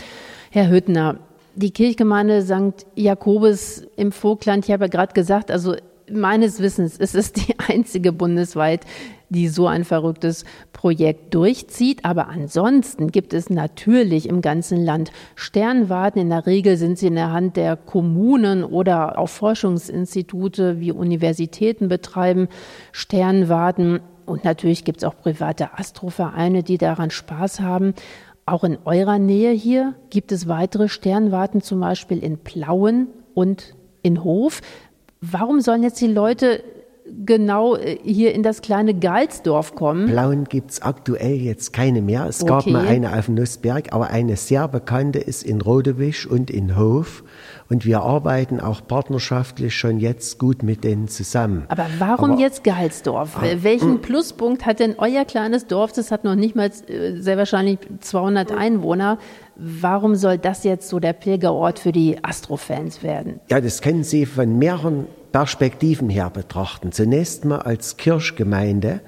Herr 0.52 0.71
Hüttner, 0.71 1.17
Die 1.57 1.73
Kirchgemeinde 1.73 2.43
St. 2.43 2.87
Jakobus 2.95 3.83
im 3.97 4.12
Vogtland, 4.12 4.64
ich 4.64 4.71
habe 4.71 4.85
ja 4.85 4.88
gerade 4.88 5.12
gesagt, 5.12 5.50
also 5.50 5.75
meines 6.09 6.61
Wissens 6.61 6.97
ist 6.99 7.17
es 7.17 7.33
die 7.33 7.57
einzige 7.69 8.12
bundesweit, 8.12 8.85
die 9.31 9.49
so 9.49 9.67
ein 9.67 9.85
verrücktes 9.85 10.45
Projekt 10.73 11.33
durchzieht. 11.35 12.05
Aber 12.05 12.29
ansonsten 12.29 13.11
gibt 13.11 13.33
es 13.33 13.49
natürlich 13.49 14.29
im 14.29 14.43
ganzen 14.43 14.85
Land 14.85 15.13
Sternwarten. 15.37 16.19
In 16.19 16.29
der 16.29 16.47
Regel 16.47 16.77
sind 16.77 16.99
sie 16.99 17.07
in 17.07 17.15
der 17.15 17.33
Hand 17.33 17.57
der 17.57 17.77
Kommunen 17.77 18.65
oder 18.65 19.19
auch 19.19 19.29
Forschungsinstitute 19.29 20.81
wie 20.81 20.93
Universitäten 20.93 21.89
betreiben 21.89 22.49
Sternwarten. 22.93 24.01
Und 24.27 24.45
natürlich 24.45 24.85
gibt 24.85 24.99
es 24.99 25.05
auch 25.05 25.17
private 25.17 25.79
Astrovereine, 25.79 26.63
die 26.63 26.79
daran 26.79 27.11
Spaß 27.11 27.61
haben. 27.61 27.95
Auch 28.47 28.65
in 28.65 28.79
eurer 28.85 29.19
Nähe 29.19 29.53
hier 29.53 29.95
gibt 30.11 30.33
es 30.33 30.49
weitere 30.49 30.89
Sternwarten, 30.89 31.61
zum 31.61 31.81
Beispiel 31.81 32.19
in 32.19 32.39
Plauen 32.39 33.07
und 33.35 33.77
in 34.03 34.25
Hof. 34.25 34.61
Warum 35.21 35.61
sollen 35.61 35.83
jetzt 35.83 36.01
die 36.01 36.07
Leute 36.07 36.65
genau 37.25 37.76
äh, 37.76 37.99
hier 38.02 38.35
in 38.35 38.43
das 38.43 38.62
kleine 38.62 38.95
Galsdorf 38.95 39.75
kommen? 39.75 40.07
Plauen 40.07 40.45
gibt 40.45 40.73
es 40.73 40.83
aktuell 40.83 41.35
jetzt 41.35 41.73
keine 41.73 42.02
mehr. 42.02 42.26
Es 42.26 42.45
gab 42.45 42.62
okay. 42.62 42.71
mal 42.71 42.87
eine 42.87 43.17
auf 43.19 43.29
Nussberg, 43.29 43.93
aber 43.93 44.11
eine 44.11 44.37
sehr 44.37 44.69
bekannte 44.69 45.19
ist 45.19 45.43
in 45.43 45.61
Rodewisch 45.61 46.26
und 46.26 46.50
in 46.50 46.76
Hof. 46.76 47.23
Und 47.69 47.85
wir 47.85 48.00
arbeiten 48.00 48.59
auch 48.59 48.87
partnerschaftlich 48.87 49.76
schon 49.76 50.00
jetzt 50.00 50.38
gut 50.38 50.62
mit 50.62 50.83
denen 50.83 51.07
zusammen. 51.07 51.64
Aber 51.69 51.87
warum 51.99 52.33
Aber, 52.33 52.40
jetzt 52.40 52.64
Gehaltsdorf? 52.64 53.37
Ah, 53.37 53.45
Welchen 53.62 53.95
hm. 53.95 54.02
Pluspunkt 54.02 54.67
hat 54.67 54.81
denn 54.81 54.97
euer 54.99 55.25
kleines 55.25 55.67
Dorf? 55.69 55.93
Das 55.93 56.11
hat 56.11 56.25
noch 56.25 56.35
nicht 56.35 56.57
mal 56.57 56.71
äh, 56.88 57.21
sehr 57.21 57.38
wahrscheinlich 57.38 57.79
200 58.00 58.50
Einwohner. 58.50 59.19
Warum 59.55 60.17
soll 60.17 60.38
das 60.38 60.64
jetzt 60.64 60.88
so 60.88 60.99
der 60.99 61.12
Pilgerort 61.12 61.79
für 61.79 61.93
die 61.93 62.17
Astrofans 62.25 63.02
werden? 63.02 63.40
Ja, 63.50 63.61
das 63.61 63.83
können 63.83 64.05
Sie 64.05 64.26
von 64.26 64.59
mehreren 64.59 65.07
Perspektiven 65.33 66.09
her 66.09 66.31
betrachten. 66.31 66.93
Zunächst 66.93 67.45
mal 67.45 67.61
als 67.61 67.97
Kirchgemeinde 67.97 69.01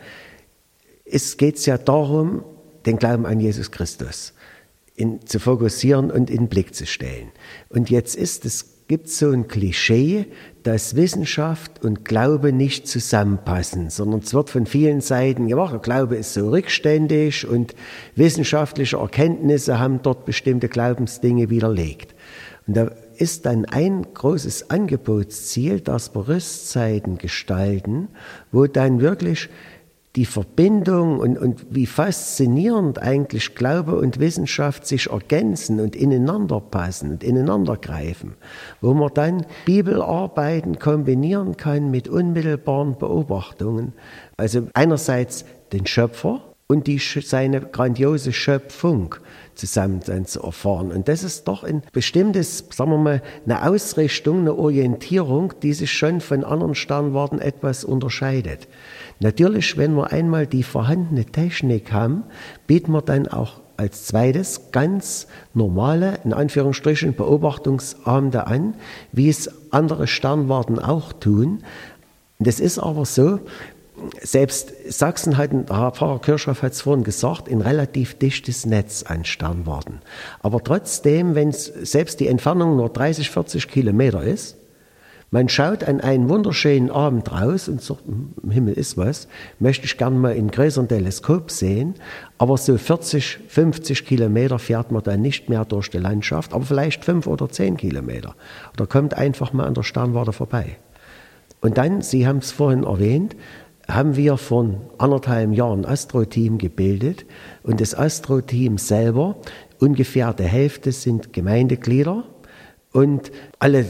geht 1.37 1.57
es 1.57 1.67
ja 1.67 1.79
darum, 1.79 2.45
den 2.87 2.97
Glauben 2.97 3.27
an 3.27 3.41
Jesus 3.41 3.71
Christus 3.71 4.33
in, 4.95 5.27
zu 5.27 5.39
fokussieren 5.39 6.11
und 6.11 6.31
in 6.31 6.39
den 6.39 6.49
Blick 6.49 6.75
zu 6.75 6.87
stellen. 6.87 7.31
Und 7.69 7.91
jetzt 7.91 8.17
ist 8.17 8.45
es 8.45 8.73
gibt 8.89 9.09
so 9.09 9.31
ein 9.31 9.49
Klischee, 9.49 10.27
dass 10.65 10.97
Wissenschaft 10.97 11.83
und 11.83 12.05
Glaube 12.05 12.53
nicht 12.53 12.87
zusammenpassen, 12.87 13.89
sondern 13.89 14.21
es 14.21 14.35
wird 14.35 14.51
von 14.51 14.67
vielen 14.67 15.01
Seiten 15.01 15.49
gemacht, 15.49 15.83
Glaube 15.83 16.17
ist 16.17 16.35
so 16.35 16.51
rückständig 16.51 17.47
und 17.47 17.75
wissenschaftliche 18.17 18.99
Erkenntnisse 18.99 19.79
haben 19.79 20.01
dort 20.03 20.27
bestimmte 20.27 20.69
Glaubensdinge 20.69 21.49
widerlegt. 21.49 22.15
Und 22.67 22.77
da 22.77 22.91
ist 23.17 23.47
dann 23.47 23.65
ein 23.65 24.07
großes 24.15 24.71
Angebotsziel, 24.71 25.81
dass 25.81 26.15
wir 26.15 26.29
Rüstzeiten 26.29 27.19
gestalten, 27.19 28.09
wo 28.51 28.67
dann 28.67 29.01
wirklich 29.01 29.49
die 30.17 30.27
Verbindung 30.27 31.21
und, 31.21 31.39
und 31.39 31.67
wie 31.71 31.87
faszinierend 31.87 33.01
eigentlich 33.01 33.55
Glaube 33.55 33.97
und 33.97 34.21
Wissenschaft 34.21 34.87
sich 34.87 35.11
ergänzen 35.11 35.81
und 35.81 35.97
ineinander 35.97 36.61
passen 36.61 37.13
und 37.13 37.25
ineinander 37.25 37.79
greifen, 37.79 38.35
wo 38.83 38.93
man 38.93 39.11
dann 39.15 39.47
Bibelarbeiten 39.65 40.79
kombinieren 40.79 41.57
kann 41.57 41.91
mit 41.91 42.09
unmittelbaren 42.09 42.99
Beobachtungen. 42.99 43.95
Also 44.37 44.69
einerseits 44.75 45.47
den 45.73 45.87
Schöpfer 45.87 46.43
und 46.67 46.87
die, 46.87 46.99
seine 46.99 47.61
grandiose 47.61 48.33
Schöpfung 48.33 49.15
zusammen 49.55 50.01
dann 50.05 50.27
zu 50.27 50.43
erfahren. 50.43 50.91
Und 50.91 51.09
das 51.09 51.25
ist 51.25 51.49
doch 51.49 51.65
ein 51.65 51.83
bestimmtes, 51.93 52.65
sagen 52.71 52.91
wir 52.91 52.99
mal, 52.99 53.23
eine 53.45 53.69
Ausrichtung, 53.69 54.41
eine 54.41 54.55
Orientierung, 54.55 55.55
die 55.63 55.73
sich 55.73 55.93
schon 55.93 56.21
von 56.21 56.45
anderen 56.45 56.75
Sternwarten 56.75 57.39
etwas 57.39 57.85
unterscheidet. 57.85 58.69
Natürlich, 59.21 59.77
wenn 59.77 59.95
wir 59.95 60.13
einmal 60.13 60.47
die 60.47 60.63
vorhandene 60.63 61.25
Technik 61.25 61.93
haben, 61.93 62.25
bieten 62.67 62.93
wir 62.93 63.03
dann 63.03 63.29
auch 63.29 63.61
als 63.77 64.07
zweites 64.07 64.71
ganz 64.73 65.27
normale, 65.55 66.19
in 66.25 66.33
Anführungsstrichen, 66.33 67.15
Beobachtungsabende 67.15 68.47
an, 68.47 68.75
wie 69.13 69.29
es 69.29 69.51
andere 69.73 70.07
Sternwarten 70.07 70.79
auch 70.79 71.13
tun. 71.13 71.65
Das 72.39 72.61
ist 72.61 72.79
aber 72.79 73.05
so, 73.05 73.41
selbst 74.21 74.73
Sachsen 74.89 75.37
hat, 75.37 75.51
Herr 75.69 75.93
Pfarrer 75.93 76.21
Kirchhoff 76.21 76.63
hat 76.63 76.73
es 76.73 76.83
vorhin 76.83 77.05
gesagt, 77.05 77.49
ein 77.49 77.61
relativ 77.61 78.19
dichtes 78.19 78.67
Netz 78.67 79.03
an 79.03 79.25
Sternwarten. 79.25 80.01
Aber 80.41 80.63
trotzdem, 80.63 81.35
wenn 81.35 81.53
selbst 81.53 82.21
die 82.21 82.29
Entfernung 82.29 82.77
nur 82.77 82.89
30, 82.89 83.31
40 83.31 83.69
Kilometer 83.69 84.23
ist, 84.23 84.57
man 85.35 85.49
schaut 85.49 85.83
an 85.85 86.03
einen 86.03 86.29
wunderschönen 86.29 86.91
Abend 86.91 87.33
raus 87.33 87.67
und 87.67 87.81
sagt, 87.81 88.05
hm, 88.05 88.35
im 88.43 88.51
Himmel 88.51 88.75
ist 88.75 88.99
was, 88.99 89.29
möchte 89.59 89.87
ich 89.87 89.97
gerne 89.97 90.19
mal 90.19 90.37
in 90.37 90.51
größeren 90.51 90.89
Teleskop 90.89 91.51
sehen, 91.51 91.95
aber 92.37 92.59
so 92.59 92.77
40, 92.77 93.39
50 93.49 94.05
Kilometer 94.05 94.59
fährt 94.59 94.93
man 94.93 95.03
dann 95.03 95.23
nicht 95.23 95.49
mehr 95.49 95.65
durch 95.65 95.89
die 95.89 95.97
Landschaft, 95.97 96.53
aber 96.53 96.67
vielleicht 96.67 97.07
fünf 97.07 97.27
oder 97.27 97.49
zehn 97.49 97.79
Kilometer. 97.79 98.35
Oder 98.75 98.87
kommt 98.87 99.15
einfach 99.15 99.55
mal 99.55 99.65
an 99.65 99.73
der 99.73 99.85
Sternwarte 99.85 100.35
vorbei. 100.35 100.77
Und 101.63 101.79
dann, 101.79 102.03
Sie 102.03 102.27
haben 102.27 102.39
es 102.39 102.53
vorhin 102.53 102.85
erwähnt, 102.85 103.35
haben 103.89 104.17
wir 104.17 104.37
vor 104.37 104.75
anderthalb 104.99 105.53
Jahren 105.53 105.85
ein 105.85 105.91
Astro-Team 105.91 106.59
gebildet 106.59 107.27
und 107.63 107.81
das 107.81 107.95
Astro-Team 107.95 108.79
selber, 108.79 109.37
ungefähr 109.81 110.33
die 110.33 110.45
Hälfte 110.45 110.93
sind 110.93 111.33
Gemeindeglieder 111.33 112.25
und 112.93 113.33
alle 113.59 113.85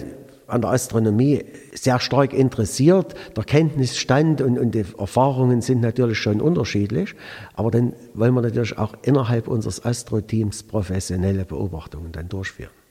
an 0.47 0.61
der 0.61 0.71
Astronomie 0.71 1.45
sehr 1.73 1.99
stark 1.99 2.35
interessiert. 2.35 3.15
Der 3.37 3.45
Kenntnisstand 3.45 4.43
und, 4.43 4.59
und 4.59 4.75
die 4.75 4.85
Erfahrungen 4.99 5.63
sind 5.63 5.81
natürlich 5.81 6.19
schon 6.19 6.41
unterschiedlich, 6.41 7.15
aber 7.55 7.71
dann 7.71 7.95
wollen 8.15 8.35
wir 8.35 8.43
natürlich 8.43 8.77
auch 8.77 8.95
innerhalb 9.03 9.49
unseres 9.49 9.85
Astro-Teams 9.85 10.65
professionelle 10.65 11.45
Beobachtungen 11.45 12.13
dann 12.13 12.29
durchführen. 12.29 12.82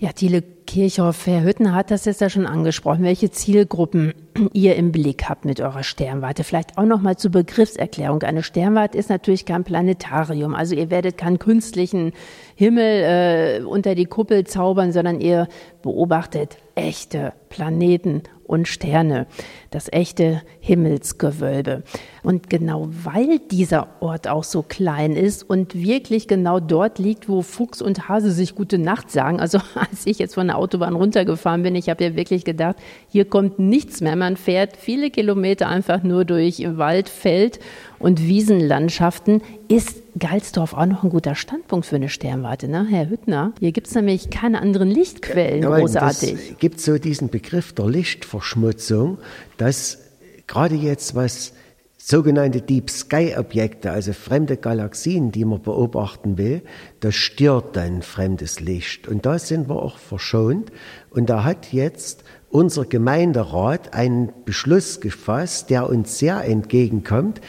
Ja, 0.00 0.12
Thiele 0.12 0.42
Kirchhoff, 0.42 1.26
Herr 1.26 1.42
Hütten 1.42 1.74
hat 1.74 1.90
das 1.90 2.04
jetzt 2.04 2.20
ja 2.20 2.30
schon 2.30 2.46
angesprochen, 2.46 3.02
welche 3.02 3.32
Zielgruppen 3.32 4.14
ihr 4.52 4.76
im 4.76 4.92
Blick 4.92 5.28
habt 5.28 5.44
mit 5.44 5.60
eurer 5.60 5.82
Sternwarte. 5.82 6.44
Vielleicht 6.44 6.78
auch 6.78 6.84
noch 6.84 7.00
mal 7.00 7.16
zur 7.16 7.32
Begriffserklärung. 7.32 8.22
Eine 8.22 8.44
Sternwarte 8.44 8.96
ist 8.96 9.10
natürlich 9.10 9.44
kein 9.44 9.64
Planetarium. 9.64 10.54
Also 10.54 10.76
ihr 10.76 10.90
werdet 10.90 11.18
keinen 11.18 11.40
künstlichen 11.40 12.12
Himmel 12.54 13.60
äh, 13.60 13.64
unter 13.64 13.96
die 13.96 14.04
Kuppel 14.04 14.46
zaubern, 14.46 14.92
sondern 14.92 15.20
ihr 15.20 15.48
beobachtet 15.82 16.58
echte 16.76 17.32
Planeten 17.48 18.22
und 18.44 18.68
Sterne, 18.68 19.26
das 19.70 19.92
echte 19.92 20.42
Himmelsgewölbe. 20.60 21.82
Und 22.22 22.50
genau 22.50 22.88
weil 23.04 23.38
dieser 23.50 23.88
Ort 24.00 24.28
auch 24.28 24.44
so 24.44 24.62
klein 24.62 25.14
ist 25.14 25.48
und 25.48 25.74
wirklich 25.74 26.28
genau 26.28 26.60
dort 26.60 26.98
liegt, 26.98 27.28
wo 27.28 27.42
Fuchs 27.42 27.82
und 27.82 28.08
Hase 28.08 28.32
sich 28.32 28.54
gute 28.54 28.78
Nacht 28.78 29.10
sagen, 29.10 29.40
also 29.40 29.58
als 29.74 30.06
ich 30.06 30.18
jetzt 30.18 30.34
von 30.34 30.46
der 30.46 30.58
Autobahn 30.58 30.94
runtergefahren 30.94 31.62
bin, 31.62 31.74
ich 31.74 31.88
habe 31.88 32.04
ja 32.04 32.16
wirklich 32.16 32.44
gedacht, 32.44 32.76
hier 33.08 33.24
kommt 33.24 33.58
nichts 33.58 34.00
mehr. 34.00 34.16
Man 34.16 34.36
fährt 34.36 34.76
viele 34.76 35.10
Kilometer 35.10 35.68
einfach 35.68 36.02
nur 36.02 36.24
durch 36.24 36.64
Wald, 36.76 37.08
Feld 37.08 37.60
und 37.98 38.22
Wiesenlandschaften. 38.22 39.42
Ist 39.68 40.02
Galsdorf 40.18 40.74
auch 40.74 40.86
noch 40.86 41.04
ein 41.04 41.10
guter 41.10 41.34
Standpunkt 41.34 41.86
für 41.86 41.96
eine 41.96 42.08
Sternwarte, 42.08 42.68
ne? 42.68 42.86
Herr 42.88 43.08
Hüttner? 43.08 43.52
Hier 43.60 43.72
gibt 43.72 43.86
es 43.86 43.94
nämlich 43.94 44.30
keine 44.30 44.60
anderen 44.60 44.90
Lichtquellen, 44.90 45.62
ja, 45.62 45.78
großartig. 45.78 46.32
Es 46.52 46.58
gibt 46.58 46.80
so 46.80 46.98
diesen 46.98 47.28
Begriff 47.28 47.72
der 47.72 47.86
Lichtverschmutzung, 47.86 49.18
dass 49.58 49.98
gerade 50.46 50.74
jetzt 50.74 51.14
was 51.14 51.52
sogenannte 51.98 52.62
Deep 52.62 52.88
Sky 52.90 53.34
Objekte, 53.36 53.90
also 53.90 54.14
fremde 54.14 54.56
Galaxien, 54.56 55.30
die 55.30 55.44
man 55.44 55.60
beobachten 55.60 56.38
will, 56.38 56.62
das 57.00 57.14
stört 57.14 57.76
dann 57.76 58.00
fremdes 58.00 58.60
Licht. 58.60 59.06
Und 59.08 59.26
da 59.26 59.38
sind 59.38 59.68
wir 59.68 59.82
auch 59.82 59.98
verschont. 59.98 60.72
Und 61.10 61.28
da 61.28 61.44
hat 61.44 61.72
jetzt 61.72 62.24
unser 62.50 62.86
Gemeinderat 62.86 63.92
einen 63.92 64.32
Beschluss 64.46 65.00
gefasst, 65.00 65.68
der 65.68 65.90
uns 65.90 66.18
sehr 66.18 66.42
entgegenkommt. 66.44 67.42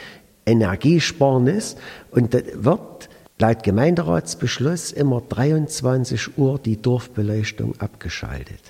Energiesparnis 0.44 1.76
und 2.10 2.34
da 2.34 2.40
wird 2.54 3.08
laut 3.38 3.62
Gemeinderatsbeschluss 3.62 4.92
immer 4.92 5.22
23 5.22 6.36
Uhr 6.36 6.58
die 6.58 6.80
Dorfbeleuchtung 6.80 7.78
abgeschaltet. 7.78 8.69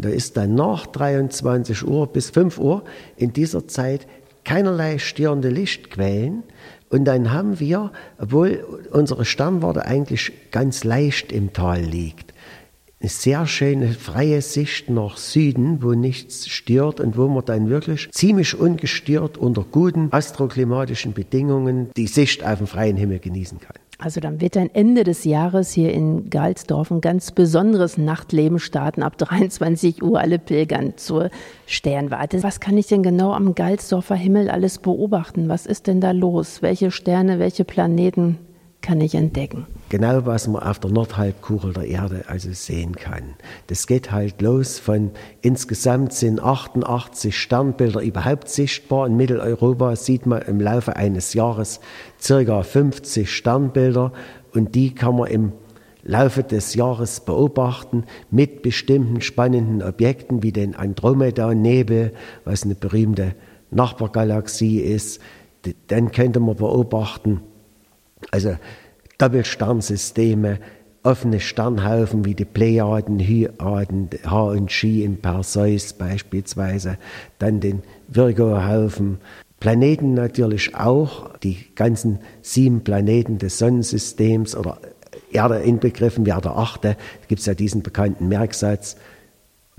Da 0.00 0.08
ist 0.08 0.36
dann 0.36 0.54
nach 0.54 0.86
23 0.86 1.86
Uhr 1.86 2.06
bis 2.06 2.30
5 2.30 2.58
Uhr 2.58 2.84
in 3.16 3.32
dieser 3.32 3.68
Zeit 3.68 4.06
keinerlei 4.44 4.98
störende 4.98 5.48
Lichtquellen. 5.48 6.42
Und 6.88 7.04
dann 7.04 7.32
haben 7.32 7.60
wir, 7.60 7.92
obwohl 8.18 8.64
unsere 8.90 9.24
Sternwarte 9.24 9.84
eigentlich 9.84 10.32
ganz 10.50 10.84
leicht 10.84 11.30
im 11.30 11.52
Tal 11.52 11.80
liegt, 11.80 12.34
eine 13.00 13.08
sehr 13.08 13.46
schöne 13.46 13.92
freie 13.94 14.42
Sicht 14.42 14.90
nach 14.90 15.16
Süden, 15.16 15.82
wo 15.82 15.92
nichts 15.92 16.48
stört 16.48 17.00
und 17.00 17.16
wo 17.16 17.28
man 17.28 17.44
dann 17.46 17.70
wirklich 17.70 18.10
ziemlich 18.12 18.58
ungestört 18.58 19.38
unter 19.38 19.64
guten 19.64 20.08
astroklimatischen 20.10 21.14
Bedingungen 21.14 21.90
die 21.96 22.08
Sicht 22.08 22.44
auf 22.44 22.58
den 22.58 22.66
freien 22.66 22.98
Himmel 22.98 23.20
genießen 23.20 23.58
kann. 23.58 23.79
Also 24.00 24.20
dann 24.20 24.40
wird 24.40 24.56
ein 24.56 24.74
Ende 24.74 25.04
des 25.04 25.24
Jahres 25.24 25.72
hier 25.72 25.92
in 25.92 26.30
Galsdorf 26.30 26.90
ein 26.90 27.02
ganz 27.02 27.32
besonderes 27.32 27.98
Nachtleben 27.98 28.58
starten. 28.58 29.02
Ab 29.02 29.18
23 29.18 30.02
Uhr 30.02 30.18
alle 30.18 30.38
pilgern 30.38 30.94
zur 30.96 31.28
Sternwarte. 31.66 32.42
Was 32.42 32.60
kann 32.60 32.78
ich 32.78 32.86
denn 32.86 33.02
genau 33.02 33.34
am 33.34 33.54
Galsdorfer 33.54 34.14
Himmel 34.14 34.48
alles 34.48 34.78
beobachten? 34.78 35.50
Was 35.50 35.66
ist 35.66 35.86
denn 35.86 36.00
da 36.00 36.12
los? 36.12 36.62
Welche 36.62 36.90
Sterne, 36.90 37.38
welche 37.38 37.64
Planeten 37.64 38.38
kann 38.82 39.00
ich 39.00 39.14
entdecken? 39.14 39.66
Genau, 39.88 40.24
was 40.26 40.48
man 40.48 40.62
auf 40.62 40.78
der 40.78 40.90
Nordhalbkugel 40.90 41.72
der 41.72 41.86
Erde 41.86 42.24
also 42.28 42.52
sehen 42.52 42.94
kann. 42.94 43.34
Das 43.66 43.86
geht 43.86 44.10
halt 44.12 44.40
los 44.40 44.78
von 44.78 45.10
insgesamt 45.42 46.12
sind 46.12 46.40
88 46.40 47.36
Sternbilder 47.36 48.00
überhaupt 48.00 48.48
sichtbar. 48.48 49.06
In 49.06 49.16
Mitteleuropa 49.16 49.96
sieht 49.96 50.26
man 50.26 50.42
im 50.42 50.60
Laufe 50.60 50.96
eines 50.96 51.34
Jahres 51.34 51.80
circa 52.20 52.62
50 52.62 53.30
Sternbilder 53.30 54.12
und 54.54 54.74
die 54.74 54.94
kann 54.94 55.16
man 55.16 55.28
im 55.28 55.52
Laufe 56.02 56.42
des 56.42 56.74
Jahres 56.74 57.20
beobachten 57.20 58.04
mit 58.30 58.62
bestimmten 58.62 59.20
spannenden 59.20 59.82
Objekten 59.82 60.42
wie 60.42 60.52
den 60.52 60.74
Andromeda-Nebel, 60.74 62.12
was 62.44 62.64
eine 62.64 62.74
berühmte 62.74 63.34
Nachbargalaxie 63.70 64.78
ist. 64.78 65.20
Dann 65.88 66.10
könnte 66.10 66.40
man 66.40 66.56
beobachten, 66.56 67.42
also 68.30 68.56
Doppelsternsysteme, 69.18 70.58
offene 71.02 71.40
Sternhaufen 71.40 72.24
wie 72.24 72.34
die 72.34 72.44
Plejaden, 72.44 73.18
Hyaden, 73.18 74.10
H 74.24 74.42
und 74.42 74.70
Chi 74.70 75.02
in 75.04 75.20
Perseus 75.20 75.92
beispielsweise, 75.92 76.98
dann 77.38 77.60
den 77.60 77.82
Virgo-Haufen, 78.08 79.18
Planeten 79.60 80.14
natürlich 80.14 80.74
auch, 80.74 81.36
die 81.38 81.74
ganzen 81.74 82.20
sieben 82.40 82.82
Planeten 82.82 83.38
des 83.38 83.58
Sonnensystems 83.58 84.56
oder 84.56 84.78
Erde 85.32 85.58
inbegriffen 85.58 86.24
wäre 86.26 86.40
der 86.40 86.56
achte, 86.56 86.96
gibt 87.28 87.40
es 87.40 87.46
ja 87.46 87.54
diesen 87.54 87.82
bekannten 87.82 88.28
Merksatz, 88.28 88.96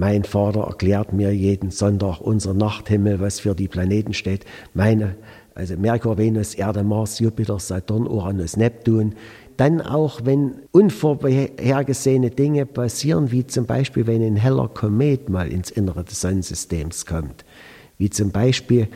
mein 0.02 0.24
Vater 0.24 0.62
erklärt 0.62 1.14
mir 1.14 1.32
jeden 1.32 1.70
Sonntag 1.70 2.22
unser 2.22 2.56
Nachthimmel, 2.56 3.20
was 3.20 3.40
für 3.40 3.54
die 3.54 3.68
Planeten 3.68 4.16
steht. 4.16 4.46
Meine 4.74 5.16
also 5.56 5.76
Merkur, 5.78 6.18
Venus, 6.18 6.54
Erde, 6.56 6.84
Mars, 6.84 7.20
Jupiter, 7.20 7.60
Saturn, 7.60 8.08
Uranus, 8.08 8.58
Neptun. 8.58 9.14
Dann 9.58 9.82
auch, 9.82 10.22
wenn 10.24 10.64
unvorhergesehene 10.72 12.32
Dinge 12.32 12.66
passieren, 12.66 13.32
wie 13.32 13.46
zum 13.46 13.66
Beispiel, 13.66 14.08
wenn 14.08 14.24
ein 14.24 14.38
heller 14.38 14.70
Komet 14.70 15.30
mal 15.30 15.52
ins 15.52 15.70
Innere 15.70 16.04
des 16.04 16.22
Sonnensystems 16.22 17.06
kommt, 17.06 17.46
wie 17.98 18.10
zum 18.10 18.32
Beispiel 18.32 18.88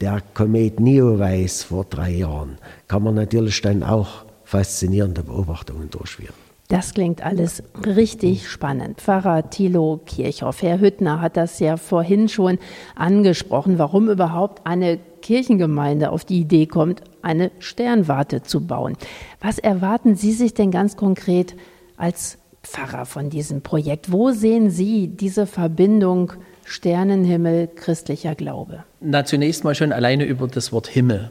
der 0.00 0.20
Komet 0.34 0.80
Neowise 0.80 1.64
vor 1.64 1.84
drei 1.84 2.10
Jahren, 2.10 2.58
kann 2.88 3.02
man 3.02 3.14
natürlich 3.14 3.60
dann 3.62 3.82
auch 3.82 4.24
faszinierende 4.44 5.22
Beobachtungen 5.22 5.90
durchführen. 5.90 6.34
Das 6.70 6.94
klingt 6.94 7.24
alles 7.24 7.64
richtig 7.84 8.48
spannend. 8.48 9.00
Pfarrer 9.00 9.50
Thilo 9.50 10.00
Kirchhoff, 10.06 10.62
Herr 10.62 10.80
Hüttner 10.80 11.20
hat 11.20 11.36
das 11.36 11.58
ja 11.58 11.76
vorhin 11.76 12.28
schon 12.28 12.58
angesprochen, 12.94 13.78
warum 13.78 14.08
überhaupt 14.08 14.64
eine 14.66 15.00
Kirchengemeinde 15.20 16.10
auf 16.10 16.24
die 16.24 16.40
Idee 16.40 16.66
kommt, 16.66 17.02
eine 17.22 17.50
Sternwarte 17.58 18.42
zu 18.42 18.66
bauen. 18.66 18.96
Was 19.40 19.58
erwarten 19.58 20.16
Sie 20.16 20.32
sich 20.32 20.54
denn 20.54 20.70
ganz 20.70 20.96
konkret 20.96 21.54
als 21.96 22.38
Pfarrer 22.62 23.06
von 23.06 23.30
diesem 23.30 23.62
Projekt? 23.62 24.12
Wo 24.12 24.32
sehen 24.32 24.70
Sie 24.70 25.08
diese 25.08 25.46
Verbindung 25.46 26.32
Sternenhimmel, 26.64 27.68
christlicher 27.74 28.34
Glaube? 28.34 28.84
Na, 29.00 29.24
zunächst 29.24 29.64
mal 29.64 29.74
schon 29.74 29.92
alleine 29.92 30.24
über 30.24 30.46
das 30.46 30.72
Wort 30.72 30.86
Himmel. 30.86 31.30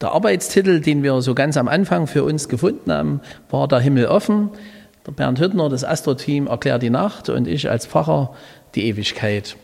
Der 0.00 0.12
Arbeitstitel, 0.12 0.80
den 0.80 1.02
wir 1.02 1.20
so 1.20 1.34
ganz 1.34 1.58
am 1.58 1.68
Anfang 1.68 2.06
für 2.06 2.24
uns 2.24 2.48
gefunden 2.48 2.90
haben, 2.90 3.20
war 3.50 3.68
Der 3.68 3.80
Himmel 3.80 4.06
offen. 4.06 4.48
Der 5.06 5.12
Bernd 5.12 5.40
Hüttner, 5.40 5.68
das 5.68 5.84
Astro-Team, 5.84 6.46
erklärt 6.46 6.82
die 6.82 6.90
Nacht 6.90 7.28
und 7.28 7.46
ich 7.46 7.68
als 7.68 7.86
Pfarrer 7.86 8.34
die 8.74 8.86
Ewigkeit. 8.86 9.56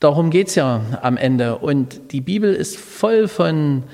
Darum 0.00 0.30
geht 0.30 0.48
es 0.48 0.54
ja 0.54 0.80
am 1.02 1.16
Ende. 1.16 1.58
Und 1.58 2.12
die 2.12 2.20
Bibel 2.20 2.52
ist 2.52 2.76
voll 2.76 3.28
von 3.28 3.84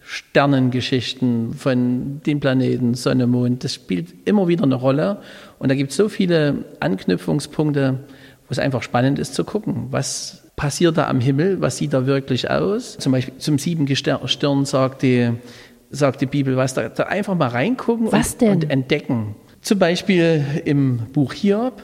Sternengeschichten, 0.00 1.54
von 1.54 2.20
den 2.26 2.40
Planeten, 2.40 2.94
Sonne, 2.94 3.26
Mond. 3.26 3.62
Das 3.62 3.74
spielt 3.74 4.26
immer 4.26 4.48
wieder 4.48 4.64
eine 4.64 4.74
Rolle. 4.74 5.18
Und 5.58 5.68
da 5.68 5.74
gibt 5.74 5.90
es 5.90 5.96
so 5.96 6.08
viele 6.08 6.64
Anknüpfungspunkte, 6.80 8.00
wo 8.48 8.50
es 8.50 8.58
einfach 8.58 8.82
spannend 8.82 9.18
ist 9.18 9.34
zu 9.34 9.44
gucken, 9.44 9.86
was 9.90 10.50
passiert 10.56 10.98
da 10.98 11.08
am 11.08 11.20
Himmel, 11.20 11.60
was 11.60 11.76
sieht 11.76 11.92
da 11.92 12.06
wirklich 12.06 12.50
aus. 12.50 12.98
Zum 12.98 13.12
Beispiel 13.12 13.36
zum 13.38 13.58
Siebenstirn 13.58 14.64
sagt 14.64 15.02
die, 15.02 15.30
sagt 15.90 16.20
die 16.20 16.26
Bibel 16.26 16.56
was, 16.56 16.74
da, 16.74 16.88
da 16.88 17.04
einfach 17.04 17.36
mal 17.36 17.48
reingucken 17.48 18.08
und, 18.08 18.42
und, 18.42 18.70
entdecken. 18.70 19.36
Zum 19.60 19.78
Beispiel 19.78 20.44
im 20.64 20.98
Buch 21.12 21.32
Hiob, 21.34 21.82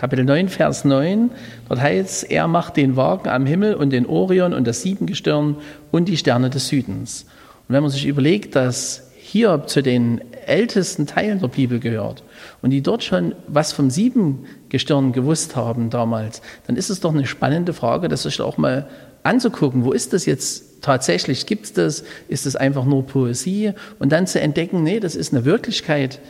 Kapitel 0.00 0.24
9, 0.24 0.48
Vers 0.48 0.86
9, 0.86 1.30
dort 1.68 1.78
heißt 1.78 2.30
er 2.30 2.48
macht 2.48 2.78
den 2.78 2.96
Wagen 2.96 3.28
am 3.28 3.44
Himmel 3.44 3.74
und 3.74 3.90
den 3.90 4.06
Orion 4.06 4.54
und 4.54 4.66
das 4.66 4.80
Siebengestirn 4.80 5.56
und 5.90 6.08
die 6.08 6.16
Sterne 6.16 6.48
des 6.48 6.68
Südens. 6.68 7.26
Und 7.68 7.74
wenn 7.74 7.82
man 7.82 7.92
sich 7.92 8.06
überlegt, 8.06 8.56
dass 8.56 9.10
Hiob 9.18 9.68
zu 9.68 9.82
den 9.82 10.22
ältesten 10.46 11.06
Teilen 11.06 11.40
der 11.40 11.48
Bibel 11.48 11.80
gehört 11.80 12.22
und 12.62 12.70
die 12.70 12.80
dort 12.80 13.04
schon 13.04 13.34
was 13.46 13.74
vom 13.74 13.90
Siebengestirn 13.90 15.12
gewusst 15.12 15.54
haben 15.54 15.90
damals, 15.90 16.40
dann 16.66 16.76
ist 16.76 16.88
es 16.88 17.00
doch 17.00 17.12
eine 17.12 17.26
spannende 17.26 17.74
Frage, 17.74 18.08
das 18.08 18.22
sich 18.22 18.40
auch 18.40 18.56
mal 18.56 18.88
anzugucken, 19.22 19.84
wo 19.84 19.92
ist 19.92 20.14
das 20.14 20.24
jetzt 20.24 20.80
tatsächlich, 20.80 21.44
gibt 21.44 21.66
es 21.66 21.72
das, 21.74 22.04
ist 22.26 22.46
es 22.46 22.56
einfach 22.56 22.86
nur 22.86 23.06
Poesie? 23.06 23.74
Und 23.98 24.12
dann 24.12 24.26
zu 24.26 24.40
entdecken, 24.40 24.82
nee, 24.82 24.98
das 24.98 25.14
ist 25.14 25.34
eine 25.34 25.44
Wirklichkeit, 25.44 26.20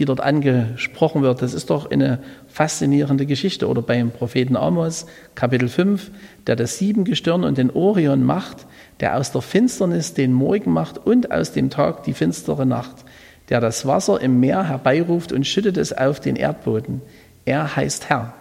die 0.00 0.06
dort 0.06 0.20
angesprochen 0.20 1.22
wird. 1.22 1.42
Das 1.42 1.52
ist 1.52 1.68
doch 1.68 1.90
eine 1.90 2.18
faszinierende 2.48 3.26
Geschichte. 3.26 3.68
Oder 3.68 3.82
beim 3.82 4.10
Propheten 4.10 4.56
Amos, 4.56 5.06
Kapitel 5.34 5.68
5, 5.68 6.10
der 6.46 6.56
das 6.56 6.78
Siebengestirn 6.78 7.44
und 7.44 7.58
den 7.58 7.70
Orion 7.70 8.24
macht, 8.24 8.66
der 9.00 9.16
aus 9.16 9.30
der 9.30 9.42
Finsternis 9.42 10.14
den 10.14 10.32
Morgen 10.32 10.72
macht 10.72 10.98
und 10.98 11.30
aus 11.30 11.52
dem 11.52 11.68
Tag 11.68 12.02
die 12.04 12.14
finstere 12.14 12.64
Nacht, 12.64 13.04
der 13.50 13.60
das 13.60 13.86
Wasser 13.86 14.20
im 14.20 14.40
Meer 14.40 14.66
herbeiruft 14.68 15.32
und 15.32 15.46
schüttet 15.46 15.76
es 15.76 15.92
auf 15.92 16.18
den 16.18 16.36
Erdboden. 16.36 17.02
Er 17.44 17.76
heißt 17.76 18.08
Herr. 18.08 18.34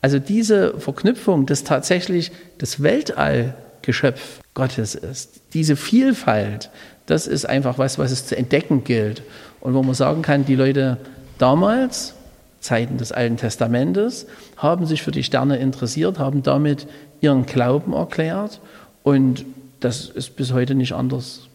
Also 0.00 0.18
diese 0.18 0.80
Verknüpfung, 0.80 1.44
dass 1.44 1.62
tatsächlich 1.62 2.32
das 2.56 2.82
Weltallgeschöpf 2.82 4.40
Gottes 4.54 4.94
ist, 4.94 5.42
diese 5.52 5.76
Vielfalt, 5.76 6.70
das 7.04 7.26
ist 7.26 7.44
einfach 7.44 7.78
was, 7.78 7.98
was 7.98 8.12
es 8.12 8.26
zu 8.26 8.36
entdecken 8.36 8.84
gilt. 8.84 9.22
Und 9.62 9.74
wo 9.74 9.82
man 9.82 9.94
sagen 9.94 10.22
kann, 10.22 10.44
die 10.44 10.56
Leute 10.56 10.98
damals, 11.38 12.14
Zeiten 12.60 12.98
des 12.98 13.12
Alten 13.12 13.36
Testamentes, 13.36 14.26
haben 14.56 14.86
sich 14.86 15.02
für 15.02 15.12
die 15.12 15.22
Sterne 15.22 15.56
interessiert, 15.56 16.18
haben 16.18 16.42
damit 16.42 16.88
ihren 17.20 17.46
Glauben 17.46 17.92
erklärt. 17.92 18.60
Und 19.04 19.46
das 19.78 20.06
ist 20.06 20.36
bis 20.36 20.52
heute 20.52 20.74
nicht 20.74 20.92
anders. 20.92 21.48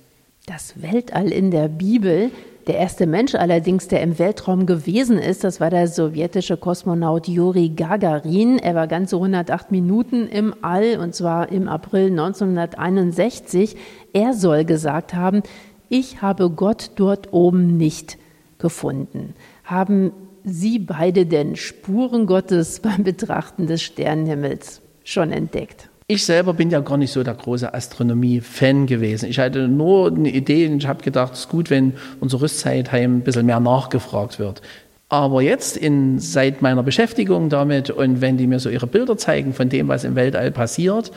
Das 0.45 0.81
Weltall 0.81 1.33
in 1.33 1.51
der 1.51 1.67
Bibel 1.67 2.31
der 2.67 2.75
erste 2.79 3.07
Mensch 3.07 3.33
allerdings, 3.33 3.87
der 3.87 4.01
im 4.01 4.19
Weltraum 4.19 4.65
gewesen 4.65 5.17
ist, 5.17 5.45
das 5.45 5.61
war 5.61 5.69
der 5.69 5.87
sowjetische 5.87 6.57
Kosmonaut 6.57 7.29
Juri 7.29 7.69
Gagarin. 7.69 8.59
Er 8.59 8.75
war 8.75 8.87
ganze 8.87 9.15
108 9.15 9.71
Minuten 9.71 10.27
im 10.27 10.53
All 10.61 10.97
und 10.99 11.15
zwar 11.15 11.49
im 11.49 11.69
April 11.69 12.07
1961. 12.07 13.77
Er 14.11 14.33
soll 14.33 14.65
gesagt 14.65 15.13
haben, 15.13 15.43
ich 15.89 16.21
habe 16.21 16.49
Gott 16.49 16.91
dort 16.95 17.33
oben 17.33 17.77
nicht 17.77 18.17
gefunden. 18.59 19.33
Haben 19.63 20.11
Sie 20.43 20.79
beide 20.79 21.25
denn 21.25 21.55
Spuren 21.55 22.25
Gottes 22.25 22.79
beim 22.83 23.03
Betrachten 23.03 23.67
des 23.67 23.81
Sternenhimmels 23.81 24.81
schon 25.03 25.31
entdeckt? 25.31 25.89
Ich 26.09 26.23
selber 26.23 26.53
bin 26.53 26.69
ja 26.69 26.79
gar 26.79 26.95
nicht 26.95 27.11
so 27.11 27.21
der 27.21 27.33
große 27.33 27.73
Astronomie-Fan 27.73 28.85
gewesen. 28.87 29.29
Ich 29.29 29.39
hatte 29.39 29.67
nur 29.67 30.07
eine 30.07 30.29
Idee 30.29 30.65
und 30.67 30.77
ich 30.77 30.87
habe 30.87 31.03
gedacht, 31.03 31.33
es 31.33 31.39
ist 31.39 31.49
gut, 31.49 31.69
wenn 31.69 31.93
unser 32.21 32.39
Rüstzeitheim 32.39 33.17
ein 33.17 33.21
bisschen 33.21 33.45
mehr 33.45 33.59
nachgefragt 33.59 34.39
wird. 34.39 34.61
Aber 35.09 35.41
jetzt 35.41 35.75
in, 35.75 36.19
seit 36.19 36.61
meiner 36.61 36.83
Beschäftigung 36.83 37.49
damit 37.49 37.89
und 37.89 38.21
wenn 38.21 38.37
die 38.37 38.47
mir 38.47 38.59
so 38.59 38.69
ihre 38.69 38.87
Bilder 38.87 39.17
zeigen 39.17 39.53
von 39.53 39.67
dem, 39.67 39.89
was 39.89 40.05
im 40.05 40.15
Weltall 40.15 40.51
passiert, 40.51 41.11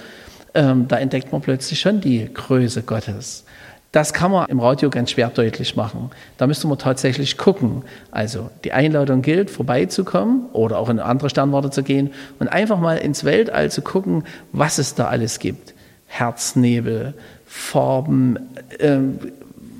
ähm, 0.55 0.89
da 0.89 0.99
entdeckt 0.99 1.31
man 1.31 1.41
plötzlich 1.41 1.79
schon 1.79 2.01
die 2.01 2.29
Größe 2.33 2.83
Gottes. 2.83 3.45
Das 3.93 4.13
kann 4.13 4.31
man 4.31 4.49
im 4.49 4.61
Radio 4.61 4.89
ganz 4.89 5.11
schwer 5.11 5.31
deutlich 5.31 5.75
machen. 5.75 6.11
Da 6.39 6.47
müsste 6.47 6.69
man 6.69 6.79
tatsächlich 6.79 7.37
gucken. 7.37 7.83
Also 8.13 8.49
die 8.63 8.73
Einladung 8.73 9.21
gilt, 9.21 9.51
vorbeizukommen 9.51 10.47
oder 10.53 10.79
auch 10.79 10.89
in 10.89 11.01
andere 11.01 11.29
Sternwarte 11.29 11.71
zu 11.71 11.83
gehen 11.83 12.11
und 12.39 12.47
einfach 12.47 12.79
mal 12.79 12.99
ins 12.99 13.25
Weltall 13.25 13.71
zu 13.71 13.83
gucken, 13.83 14.25
was 14.53 14.79
es 14.79 14.95
da 14.95 15.09
alles 15.09 15.41
gibt. 15.41 15.75
Herznebel, 16.07 17.15
Farben, 17.47 18.39
äh, 18.79 18.99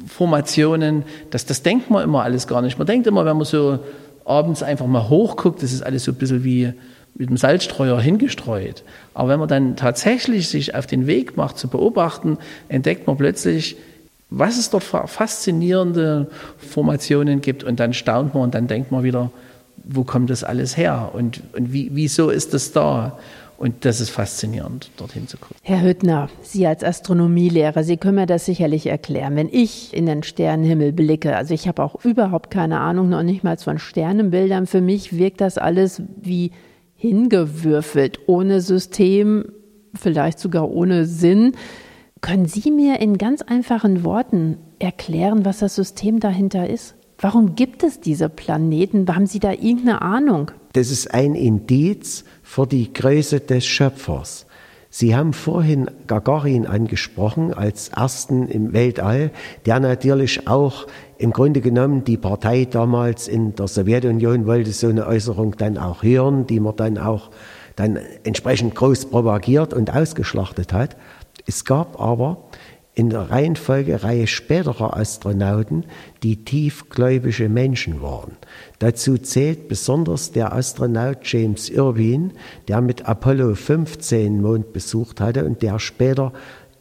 Formationen, 0.09 1.05
das, 1.31 1.47
das 1.47 1.63
denkt 1.63 1.89
man 1.89 2.03
immer 2.03 2.25
alles 2.25 2.49
gar 2.49 2.63
nicht. 2.63 2.79
Man 2.79 2.89
denkt 2.89 3.07
immer, 3.07 3.25
wenn 3.25 3.37
man 3.37 3.47
so 3.47 3.79
abends 4.25 4.65
einfach 4.65 4.87
mal 4.87 5.09
hochguckt, 5.09 5.63
das 5.63 5.73
ist 5.73 5.83
alles 5.83 6.03
so 6.03 6.11
ein 6.11 6.17
bisschen 6.17 6.43
wie 6.43 6.73
mit 7.15 7.29
dem 7.29 7.37
Salzstreuer 7.37 8.01
hingestreut. 8.01 8.83
Aber 9.15 9.29
wenn 9.29 9.39
man 9.39 9.49
dann 9.49 9.77
tatsächlich 9.77 10.49
sich 10.49 10.75
auf 10.75 10.87
den 10.87 11.07
Weg 11.07 11.37
macht 11.37 11.59
zu 11.59 11.69
beobachten, 11.69 12.39
entdeckt 12.69 13.07
man 13.07 13.17
plötzlich, 13.17 13.77
was 14.31 14.59
es 14.59 14.71
dort 14.71 14.85
für 14.85 15.07
faszinierende 15.07 16.29
Formationen 16.57 17.41
gibt. 17.41 17.65
Und 17.65 17.81
dann 17.81 17.93
staunt 17.93 18.35
man 18.35 18.45
und 18.45 18.55
dann 18.55 18.69
denkt 18.69 18.93
man 18.93 19.03
wieder, 19.03 19.31
wo 19.85 20.05
kommt 20.05 20.31
das 20.31 20.45
alles 20.45 20.77
her 20.77 21.11
und, 21.13 21.43
und 21.57 21.73
wie, 21.73 21.91
wieso 21.93 22.31
ist 22.31 22.55
das 22.55 22.73
da? 22.73 23.19
Und 23.59 23.85
das 23.85 24.01
ist 24.01 24.09
faszinierend, 24.09 24.91
dorthin 24.97 25.29
zu 25.29 25.37
gucken. 25.37 25.57
Herr 25.61 25.83
Hüttner, 25.83 26.31
Sie 26.41 26.67
als 26.67 26.83
Astronomielehrer, 26.83 27.85
Sie 27.85 27.99
können 27.99 28.15
mir 28.15 28.25
das 28.25 28.47
sicherlich 28.47 28.87
erklären. 28.87 29.37
Wenn 29.37 29.51
ich 29.53 29.95
in 29.95 30.07
den 30.07 30.23
Sternenhimmel 30.23 30.93
blicke, 30.93 31.37
also 31.37 31.53
ich 31.53 31.69
habe 31.69 31.83
auch 31.83 32.03
überhaupt 32.03 32.51
keine 32.51 32.81
Ahnung, 32.81 33.11
noch 33.11 33.23
nicht 33.23 33.45
mal 33.45 33.59
von 33.59 33.79
Sternenbildern, 33.79 34.67
für 34.67 34.81
mich 34.81 35.15
wirkt 35.15 35.43
das 35.43 35.59
alles 35.59 36.01
wie 36.23 36.53
hingewürfelt, 36.97 38.21
ohne 38.27 38.63
System, 38.63 39.53
vielleicht 39.95 40.39
sogar 40.39 40.71
ohne 40.71 41.05
Sinn. 41.05 41.53
Können 42.21 42.47
Sie 42.47 42.71
mir 42.71 43.01
in 43.01 43.17
ganz 43.17 43.41
einfachen 43.41 44.05
Worten 44.05 44.59
erklären, 44.79 45.45
was 45.45 45.61
das 45.61 45.75
System 45.75 46.21
dahinter 46.21 46.69
ist? 46.69 46.95
Warum 47.19 47.55
gibt 47.55 47.83
es 47.83 48.01
diese 48.01 48.29
Planeten? 48.29 49.07
Haben 49.15 49.27
Sie 49.27 49.41
da 49.41 49.53
irgendeine 49.53 50.03
Ahnung? 50.03 50.51
Das 50.75 50.91
ist 50.91 51.13
ein 51.13 51.35
Indiz 51.35 52.25
für 52.43 52.67
die 52.67 52.93
Größe 52.93 53.41
des 53.41 53.67
Schöpfers. 53.67 54.47
Sie 54.91 55.15
haben 55.15 55.33
vorhin 55.33 55.89
Gagarin 56.09 56.67
angesprochen 56.67 57.55
als 57.55 57.91
ersten 57.91 58.49
im 58.49 58.73
Weltall, 58.73 59.31
der 59.65 59.81
natürlich 59.81 60.49
auch 60.49 60.87
im 61.17 61.33
Grunde 61.33 61.61
genommen 61.61 62.05
die 62.05 62.17
Partei 62.17 62.65
damals 62.65 63.29
in 63.29 63.55
der 63.55 63.69
Sowjetunion 63.69 64.47
wollte 64.47 64.73
so 64.73 64.89
eine 64.89 65.07
Äußerung 65.07 65.57
dann 65.57 65.79
auch 65.79 66.03
hören, 66.03 66.47
die 66.47 66.59
man 66.59 66.77
dann 66.77 66.99
auch 66.99 67.31
dann 67.77 67.99
entsprechend 68.25 68.75
groß 68.75 69.07
propagiert 69.07 69.73
und 69.73 69.95
ausgeschlachtet 69.95 70.73
hat. 70.73 70.97
Es 71.47 71.65
gab 71.65 72.01
aber 72.01 72.45
in 72.95 73.09
der 73.09 73.31
Reihenfolge 73.31 74.03
Reihe 74.03 74.27
späterer 74.27 74.97
Astronauten, 74.97 75.87
die 76.23 76.45
tiefgläubige 76.45 77.49
Menschen 77.49 78.03
waren. 78.03 78.33
Dazu 78.79 79.17
zählt 79.17 79.69
besonders 79.69 80.33
der 80.33 80.53
Astronaut 80.53 81.19
James 81.23 81.71
Irwin, 81.71 82.33
der 82.69 82.81
mit 82.81 83.09
Apollo 83.09 83.55
15 83.55 84.43
Mond 84.43 84.73
besucht 84.73 85.21
hatte 85.21 85.45
und 85.45 85.63
der 85.63 85.79
später 85.79 86.33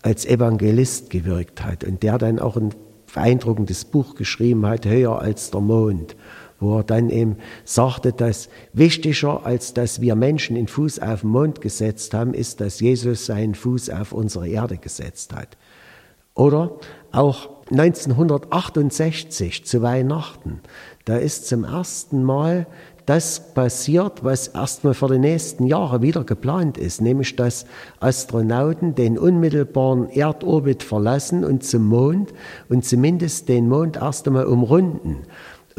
als 0.01 0.25
Evangelist 0.25 1.09
gewirkt 1.09 1.63
hat 1.63 1.83
und 1.83 2.03
der 2.03 2.17
dann 2.17 2.39
auch 2.39 2.57
ein 2.57 2.73
beeindruckendes 3.13 3.85
Buch 3.85 4.15
geschrieben 4.15 4.65
hat, 4.65 4.85
Höher 4.85 5.19
als 5.19 5.51
der 5.51 5.61
Mond, 5.61 6.15
wo 6.59 6.77
er 6.77 6.83
dann 6.83 7.09
eben 7.09 7.37
sagte, 7.63 8.13
dass 8.13 8.49
wichtiger 8.73 9.45
als 9.45 9.73
dass 9.73 10.01
wir 10.01 10.15
Menschen 10.15 10.55
den 10.55 10.67
Fuß 10.67 10.99
auf 10.99 11.21
den 11.21 11.29
Mond 11.29 11.61
gesetzt 11.61 12.13
haben, 12.13 12.33
ist, 12.33 12.61
dass 12.61 12.79
Jesus 12.79 13.25
seinen 13.25 13.55
Fuß 13.55 13.89
auf 13.89 14.11
unsere 14.11 14.47
Erde 14.47 14.77
gesetzt 14.77 15.33
hat. 15.33 15.57
Oder 16.35 16.71
auch 17.11 17.49
1968 17.71 19.65
zu 19.65 19.81
Weihnachten, 19.81 20.61
da 21.05 21.17
ist 21.17 21.47
zum 21.47 21.63
ersten 21.63 22.23
Mal 22.23 22.67
das 23.09 23.53
passiert, 23.55 24.23
was 24.23 24.49
erstmal 24.49 24.93
für 24.93 25.07
die 25.07 25.17
nächsten 25.17 25.65
Jahre 25.65 26.03
wieder 26.03 26.23
geplant 26.23 26.77
ist, 26.77 27.01
nämlich 27.01 27.35
dass 27.35 27.65
Astronauten 27.99 28.93
den 28.93 29.17
unmittelbaren 29.17 30.11
Erdorbit 30.11 30.83
verlassen 30.83 31.43
und 31.43 31.63
zum 31.63 31.87
Mond 31.87 32.31
und 32.69 32.85
zumindest 32.85 33.49
den 33.49 33.67
Mond 33.67 33.97
erst 33.97 34.27
einmal 34.27 34.45
umrunden. 34.45 35.23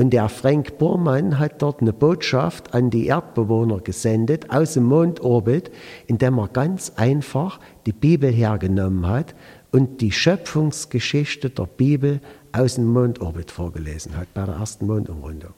Und 0.00 0.14
der 0.14 0.30
Frank 0.30 0.78
Bormann 0.78 1.38
hat 1.38 1.60
dort 1.60 1.82
eine 1.82 1.92
Botschaft 1.92 2.72
an 2.72 2.88
die 2.88 3.08
Erdbewohner 3.08 3.80
gesendet 3.80 4.48
aus 4.48 4.72
dem 4.72 4.84
Mondorbit, 4.84 5.70
indem 6.06 6.38
er 6.38 6.48
ganz 6.48 6.92
einfach 6.96 7.60
die 7.84 7.92
Bibel 7.92 8.32
hergenommen 8.32 9.06
hat 9.06 9.34
und 9.72 10.00
die 10.00 10.10
Schöpfungsgeschichte 10.10 11.50
der 11.50 11.66
Bibel 11.66 12.22
aus 12.52 12.76
dem 12.76 12.86
Mondorbit 12.86 13.50
vorgelesen 13.50 14.16
hat, 14.16 14.32
bei 14.32 14.46
der 14.46 14.54
ersten 14.54 14.86
Mondumrundung. 14.86 15.52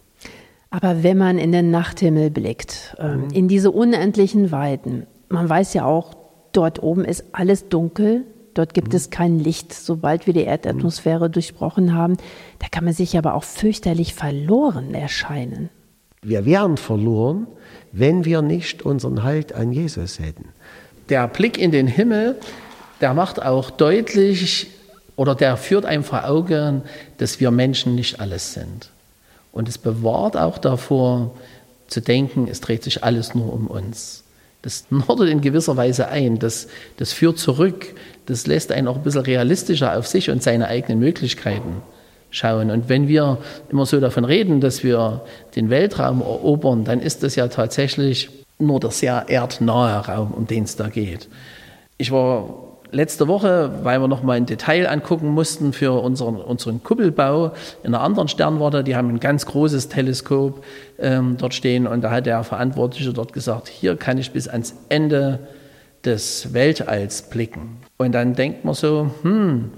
Aber 0.70 1.04
wenn 1.04 1.18
man 1.18 1.38
in 1.38 1.52
den 1.52 1.70
Nachthimmel 1.70 2.30
blickt, 2.30 2.96
äh, 2.98 3.14
mhm. 3.14 3.30
in 3.30 3.46
diese 3.46 3.70
unendlichen 3.70 4.50
Weiten, 4.50 5.06
man 5.28 5.48
weiß 5.48 5.72
ja 5.74 5.84
auch, 5.84 6.14
dort 6.50 6.82
oben 6.82 7.04
ist 7.04 7.26
alles 7.30 7.68
dunkel, 7.68 8.24
dort 8.54 8.74
gibt 8.74 8.88
mhm. 8.88 8.96
es 8.96 9.10
kein 9.10 9.38
Licht, 9.38 9.72
sobald 9.72 10.26
wir 10.26 10.34
die 10.34 10.44
Erdatmosphäre 10.44 11.28
mhm. 11.28 11.32
durchbrochen 11.32 11.94
haben. 11.94 12.16
Da 12.58 12.68
kann 12.70 12.84
man 12.84 12.94
sich 12.94 13.16
aber 13.16 13.34
auch 13.34 13.44
fürchterlich 13.44 14.14
verloren 14.14 14.94
erscheinen. 14.94 15.70
Wir 16.22 16.44
wären 16.44 16.76
verloren, 16.76 17.46
wenn 17.90 18.24
wir 18.24 18.42
nicht 18.42 18.82
unseren 18.82 19.22
Halt 19.22 19.52
an 19.52 19.72
Jesus 19.72 20.18
hätten. 20.18 20.48
Der 21.08 21.26
Blick 21.26 21.58
in 21.58 21.72
den 21.72 21.88
Himmel 21.88 22.38
der 23.02 23.14
macht 23.14 23.42
auch 23.42 23.70
deutlich 23.70 24.68
oder 25.16 25.34
der 25.34 25.58
führt 25.58 25.84
einem 25.84 26.04
vor 26.04 26.24
Augen, 26.24 26.82
dass 27.18 27.40
wir 27.40 27.50
Menschen 27.50 27.96
nicht 27.96 28.20
alles 28.20 28.54
sind. 28.54 28.90
Und 29.50 29.68
es 29.68 29.76
bewahrt 29.76 30.36
auch 30.36 30.56
davor, 30.56 31.34
zu 31.88 32.00
denken, 32.00 32.48
es 32.48 32.62
dreht 32.62 32.84
sich 32.84 33.04
alles 33.04 33.34
nur 33.34 33.52
um 33.52 33.66
uns. 33.66 34.22
Das 34.62 34.86
nordet 34.90 35.28
in 35.28 35.42
gewisser 35.42 35.76
Weise 35.76 36.08
ein, 36.08 36.38
das, 36.38 36.68
das 36.96 37.12
führt 37.12 37.38
zurück, 37.38 37.94
das 38.26 38.46
lässt 38.46 38.72
einen 38.72 38.88
auch 38.88 38.96
ein 38.96 39.02
bisschen 39.02 39.22
realistischer 39.22 39.96
auf 39.96 40.06
sich 40.06 40.30
und 40.30 40.42
seine 40.42 40.68
eigenen 40.68 40.98
Möglichkeiten 40.98 41.82
schauen. 42.30 42.70
Und 42.70 42.88
wenn 42.88 43.08
wir 43.08 43.38
immer 43.70 43.86
so 43.86 44.00
davon 44.00 44.24
reden, 44.24 44.60
dass 44.60 44.82
wir 44.82 45.22
den 45.54 45.70
Weltraum 45.70 46.20
erobern, 46.20 46.84
dann 46.84 47.00
ist 47.00 47.22
das 47.22 47.36
ja 47.36 47.48
tatsächlich 47.48 48.30
nur 48.58 48.80
der 48.80 48.90
sehr 48.90 49.26
erdnahe 49.28 50.06
Raum, 50.06 50.32
um 50.32 50.46
den 50.46 50.64
es 50.64 50.76
da 50.76 50.88
geht. 50.88 51.28
Ich 51.98 52.10
war 52.10 52.48
letzte 52.92 53.26
Woche, 53.26 53.70
weil 53.82 54.00
wir 54.00 54.08
noch 54.08 54.22
mal 54.22 54.34
ein 54.34 54.46
Detail 54.46 54.86
angucken 54.86 55.28
mussten 55.28 55.72
für 55.72 55.92
unseren, 55.92 56.36
unseren 56.36 56.82
Kuppelbau 56.82 57.52
in 57.82 57.94
einer 57.94 58.02
anderen 58.02 58.28
Sternwarte, 58.28 58.84
die 58.84 58.94
haben 58.94 59.08
ein 59.08 59.20
ganz 59.20 59.46
großes 59.46 59.88
Teleskop 59.88 60.62
ähm, 60.98 61.36
dort 61.38 61.54
stehen 61.54 61.86
und 61.86 62.02
da 62.02 62.10
hat 62.10 62.26
der 62.26 62.44
Verantwortliche 62.44 63.12
dort 63.12 63.32
gesagt, 63.32 63.68
hier 63.68 63.96
kann 63.96 64.18
ich 64.18 64.32
bis 64.32 64.46
ans 64.46 64.74
Ende 64.88 65.40
des 66.04 66.52
Weltalls 66.52 67.22
blicken. 67.22 67.78
Und 67.96 68.12
dann 68.12 68.34
denkt 68.34 68.64
man 68.64 68.74
so, 68.74 69.10
hm, 69.22 69.70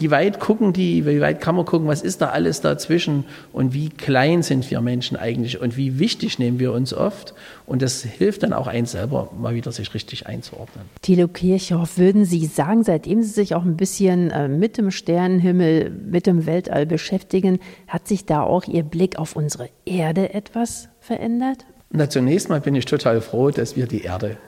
wie 0.00 0.10
weit 0.10 0.40
gucken 0.40 0.72
die, 0.72 1.04
wie 1.04 1.20
weit 1.20 1.40
kann 1.40 1.54
man 1.54 1.66
gucken, 1.66 1.86
was 1.86 2.00
ist 2.00 2.22
da 2.22 2.30
alles 2.30 2.62
dazwischen 2.62 3.24
und 3.52 3.74
wie 3.74 3.90
klein 3.90 4.42
sind 4.42 4.70
wir 4.70 4.80
Menschen 4.80 5.16
eigentlich 5.16 5.60
und 5.60 5.76
wie 5.76 5.98
wichtig 5.98 6.38
nehmen 6.38 6.58
wir 6.58 6.72
uns 6.72 6.94
oft. 6.94 7.34
Und 7.66 7.82
das 7.82 8.02
hilft 8.02 8.42
dann 8.42 8.54
auch 8.54 8.66
eins 8.66 8.92
selber, 8.92 9.30
mal 9.38 9.54
wieder 9.54 9.72
sich 9.72 9.92
richtig 9.92 10.26
einzuordnen. 10.26 10.86
Thilo 11.02 11.28
Kirchhoff, 11.28 11.98
würden 11.98 12.24
Sie 12.24 12.46
sagen, 12.46 12.82
seitdem 12.82 13.22
Sie 13.22 13.28
sich 13.28 13.54
auch 13.54 13.64
ein 13.64 13.76
bisschen 13.76 14.30
äh, 14.30 14.48
mit 14.48 14.78
dem 14.78 14.90
Sternenhimmel, 14.90 15.90
mit 15.90 16.26
dem 16.26 16.46
Weltall 16.46 16.86
beschäftigen, 16.86 17.58
hat 17.86 18.08
sich 18.08 18.24
da 18.24 18.42
auch 18.42 18.64
Ihr 18.64 18.84
Blick 18.84 19.18
auf 19.18 19.36
unsere 19.36 19.68
Erde 19.84 20.32
etwas 20.32 20.88
verändert? 21.00 21.66
Na, 21.90 22.08
zunächst 22.08 22.48
mal 22.48 22.60
bin 22.60 22.74
ich 22.74 22.86
total 22.86 23.20
froh, 23.20 23.50
dass 23.50 23.76
wir 23.76 23.86
die 23.86 24.02
Erde 24.02 24.38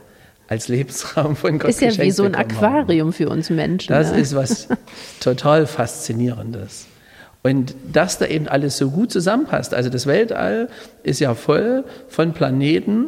als 0.53 0.69
Lebensraum 0.69 1.35
von 1.35 1.59
Gott 1.59 1.71
Ist 1.71 1.81
ja 1.81 1.97
wie 1.99 2.11
so 2.11 2.25
ein 2.25 2.35
Aquarium 2.35 3.09
haben. 3.09 3.13
für 3.15 3.31
uns 3.31 3.49
Menschen. 3.49 3.89
Das 3.91 4.13
ne? 4.13 4.21
ist 4.21 4.37
was 4.37 4.69
total 5.21 5.67
Faszinierendes. 5.67 6.87
Und 7.43 7.75
dass 7.91 8.19
da 8.19 8.27
eben 8.27 8.49
alles 8.49 8.77
so 8.77 8.91
gut 8.91 9.11
zusammenpasst. 9.11 9.73
Also 9.73 9.89
das 9.89 10.07
Weltall 10.07 10.69
ist 11.03 11.21
ja 11.21 11.35
voll 11.35 11.85
von 12.09 12.35
Planeten, 12.35 13.07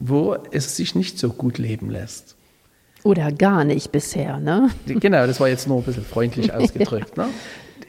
wo 0.00 0.34
es 0.50 0.76
sich 0.76 0.94
nicht 0.94 1.18
so 1.18 1.28
gut 1.28 1.58
leben 1.58 1.90
lässt. 1.90 2.36
Oder 3.04 3.32
gar 3.32 3.64
nicht 3.64 3.92
bisher, 3.92 4.38
ne? 4.38 4.70
Genau, 4.86 5.26
das 5.26 5.38
war 5.40 5.48
jetzt 5.48 5.68
nur 5.68 5.78
ein 5.78 5.84
bisschen 5.84 6.04
freundlich 6.04 6.52
ausgedrückt. 6.54 7.18
ne? 7.18 7.26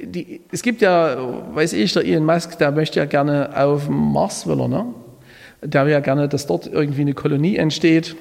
Die, 0.03 0.41
es 0.51 0.61
gibt 0.61 0.81
ja, 0.81 1.55
weiß 1.55 1.71
ich, 1.71 1.93
der 1.93 2.05
Elon 2.05 2.25
Musk, 2.25 2.57
der 2.57 2.71
möchte 2.71 2.99
ja 2.99 3.05
gerne 3.05 3.49
auf 3.55 3.87
Mars, 3.87 4.45
will 4.45 4.59
er, 4.59 4.67
ne? 4.67 4.85
Der 5.61 5.85
will 5.85 5.91
ja 5.93 6.01
gerne, 6.01 6.27
dass 6.27 6.47
dort 6.47 6.67
irgendwie 6.67 7.01
eine 7.01 7.13
Kolonie 7.13 7.55
entsteht. 7.55 8.15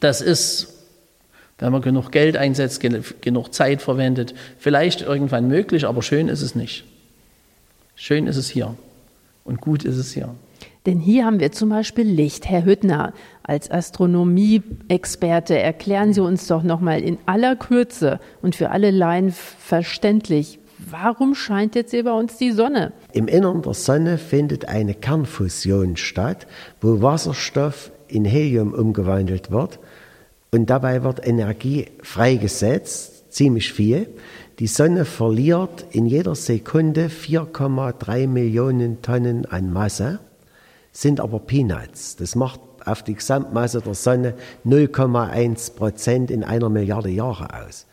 Das 0.00 0.20
ist, 0.20 0.74
wenn 1.58 1.72
man 1.72 1.82
genug 1.82 2.10
Geld 2.10 2.36
einsetzt, 2.36 2.80
genug 3.20 3.54
Zeit 3.54 3.82
verwendet, 3.82 4.34
vielleicht 4.58 5.02
irgendwann 5.02 5.48
möglich, 5.48 5.86
aber 5.86 6.02
schön 6.02 6.28
ist 6.28 6.42
es 6.42 6.54
nicht. 6.54 6.84
Schön 7.94 8.26
ist 8.26 8.36
es 8.36 8.48
hier 8.48 8.74
und 9.44 9.60
gut 9.60 9.84
ist 9.84 9.96
es 9.96 10.12
hier. 10.12 10.34
Denn 10.86 10.98
hier 10.98 11.24
haben 11.24 11.40
wir 11.40 11.50
zum 11.52 11.70
Beispiel 11.70 12.06
Licht. 12.06 12.46
Herr 12.46 12.64
Hüttner, 12.64 13.14
als 13.42 13.70
Astronomie-Experte, 13.70 15.58
erklären 15.58 16.12
Sie 16.12 16.20
uns 16.20 16.46
doch 16.46 16.62
nochmal 16.62 17.00
in 17.00 17.16
aller 17.24 17.56
Kürze 17.56 18.20
und 18.42 18.54
für 18.54 18.70
alle 18.70 18.90
Laien 18.90 19.32
verständlich, 19.32 20.58
warum 20.90 21.34
scheint 21.34 21.74
jetzt 21.74 21.92
hier 21.92 22.04
bei 22.04 22.12
uns 22.12 22.36
die 22.36 22.50
Sonne? 22.52 22.92
Im 23.12 23.28
Innern 23.28 23.62
der 23.62 23.72
Sonne 23.72 24.18
findet 24.18 24.68
eine 24.68 24.92
Kernfusion 24.92 25.96
statt, 25.96 26.46
wo 26.82 27.00
Wasserstoff 27.00 27.90
in 28.14 28.24
Helium 28.24 28.72
umgewandelt 28.72 29.50
wird 29.50 29.78
und 30.50 30.70
dabei 30.70 31.02
wird 31.02 31.26
Energie 31.26 31.86
freigesetzt, 32.02 33.32
ziemlich 33.32 33.72
viel. 33.72 34.08
Die 34.60 34.68
Sonne 34.68 35.04
verliert 35.04 35.84
in 35.90 36.06
jeder 36.06 36.36
Sekunde 36.36 37.08
4,3 37.08 38.28
Millionen 38.28 39.02
Tonnen 39.02 39.46
an 39.46 39.72
Masse, 39.72 40.20
sind 40.92 41.20
aber 41.20 41.40
Peanuts. 41.40 42.14
Das 42.16 42.36
macht 42.36 42.60
auf 42.84 43.02
die 43.02 43.14
Gesamtmasse 43.14 43.80
der 43.80 43.94
Sonne 43.94 44.34
0,1 44.64 45.74
Prozent 45.74 46.30
in 46.30 46.44
einer 46.44 46.68
Milliarde 46.68 47.10
Jahre 47.10 47.48
aus. 47.66 47.86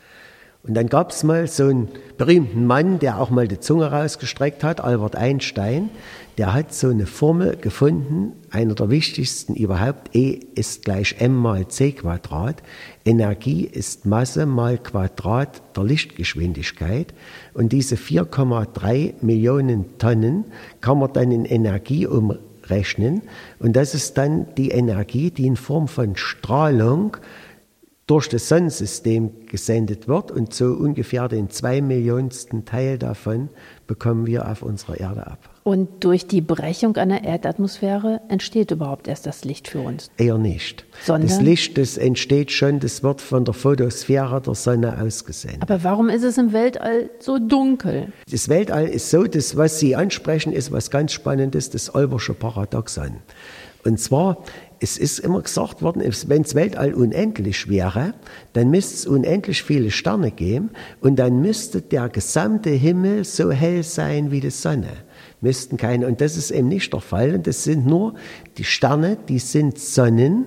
Und 0.64 0.74
dann 0.74 0.86
gab 0.86 1.10
es 1.10 1.24
mal 1.24 1.48
so 1.48 1.64
einen 1.64 1.88
berühmten 2.18 2.66
Mann, 2.66 3.00
der 3.00 3.20
auch 3.20 3.30
mal 3.30 3.48
die 3.48 3.58
Zunge 3.58 3.90
rausgestreckt 3.90 4.62
hat, 4.62 4.80
Albert 4.80 5.16
Einstein, 5.16 5.90
der 6.38 6.54
hat 6.54 6.72
so 6.72 6.88
eine 6.88 7.06
Formel 7.06 7.56
gefunden, 7.56 8.32
einer 8.50 8.74
der 8.74 8.88
wichtigsten 8.88 9.54
überhaupt, 9.54 10.14
E 10.14 10.40
ist 10.54 10.84
gleich 10.84 11.16
m 11.18 11.34
mal 11.34 11.68
c 11.68 11.92
Quadrat. 11.92 12.62
Energie 13.04 13.64
ist 13.64 14.06
Masse 14.06 14.46
mal 14.46 14.78
Quadrat 14.78 15.62
der 15.76 15.84
Lichtgeschwindigkeit. 15.84 17.12
Und 17.52 17.72
diese 17.72 17.96
4,3 17.96 19.14
Millionen 19.20 19.98
Tonnen 19.98 20.44
kann 20.80 20.98
man 20.98 21.12
dann 21.12 21.32
in 21.32 21.44
Energie 21.44 22.06
umrechnen. 22.06 23.22
Und 23.58 23.76
das 23.76 23.94
ist 23.94 24.16
dann 24.16 24.46
die 24.56 24.70
Energie, 24.70 25.30
die 25.30 25.46
in 25.46 25.56
Form 25.56 25.86
von 25.86 26.16
Strahlung 26.16 27.18
durch 28.06 28.28
das 28.28 28.48
Sonnensystem 28.48 29.46
gesendet 29.46 30.08
wird 30.08 30.32
und 30.32 30.52
so 30.52 30.66
ungefähr 30.66 31.28
den 31.28 31.50
zwei 31.50 31.80
Millionsten 31.80 32.64
Teil 32.64 32.98
davon 32.98 33.48
bekommen 33.86 34.26
wir 34.26 34.48
auf 34.48 34.62
unserer 34.62 34.98
Erde 34.98 35.26
ab. 35.26 35.38
Und 35.62 36.02
durch 36.02 36.26
die 36.26 36.40
Brechung 36.40 36.96
einer 36.96 37.22
Erdatmosphäre 37.22 38.20
entsteht 38.28 38.72
überhaupt 38.72 39.06
erst 39.06 39.26
das 39.26 39.44
Licht 39.44 39.68
für 39.68 39.80
uns? 39.80 40.10
Eher 40.16 40.36
nicht. 40.36 40.84
Sondern? 41.04 41.28
Das 41.28 41.40
Licht, 41.40 41.78
das 41.78 41.96
entsteht 41.96 42.50
schon, 42.50 42.80
das 42.80 43.04
wird 43.04 43.20
von 43.20 43.44
der 43.44 43.54
Photosphäre 43.54 44.40
der 44.40 44.56
Sonne 44.56 45.00
ausgesendet. 45.00 45.62
Aber 45.62 45.84
warum 45.84 46.08
ist 46.08 46.24
es 46.24 46.36
im 46.38 46.52
Weltall 46.52 47.10
so 47.20 47.38
dunkel? 47.38 48.12
Das 48.28 48.48
Weltall 48.48 48.88
ist 48.88 49.10
so, 49.10 49.22
das, 49.22 49.56
was 49.56 49.78
Sie 49.78 49.94
ansprechen, 49.94 50.52
ist 50.52 50.72
was 50.72 50.90
ganz 50.90 51.12
Spannendes, 51.12 51.70
das 51.70 51.94
Olbersche 51.94 52.34
Paradoxon. 52.34 53.18
Und 53.84 53.98
zwar 53.98 54.38
es 54.82 54.98
ist 54.98 55.20
immer 55.20 55.40
gesagt 55.40 55.80
worden, 55.80 56.02
wenn 56.26 56.42
das 56.42 56.54
Weltall 56.56 56.92
unendlich 56.92 57.68
wäre, 57.68 58.14
dann 58.52 58.70
müsste 58.70 58.94
es 58.94 59.06
unendlich 59.06 59.62
viele 59.62 59.92
Sterne 59.92 60.32
geben 60.32 60.70
und 61.00 61.16
dann 61.16 61.40
müsste 61.40 61.80
der 61.80 62.08
gesamte 62.08 62.70
Himmel 62.70 63.24
so 63.24 63.52
hell 63.52 63.84
sein 63.84 64.32
wie 64.32 64.40
die 64.40 64.50
Sonne. 64.50 64.88
Müssten 65.40 65.76
keine, 65.76 66.08
und 66.08 66.20
das 66.20 66.36
ist 66.36 66.50
eben 66.50 66.68
nicht 66.68 66.92
der 66.92 67.00
Fall. 67.00 67.34
Und 67.34 67.46
das 67.46 67.62
sind 67.62 67.86
nur 67.86 68.14
die 68.58 68.64
Sterne, 68.64 69.16
die 69.28 69.38
sind 69.38 69.78
Sonnen, 69.78 70.46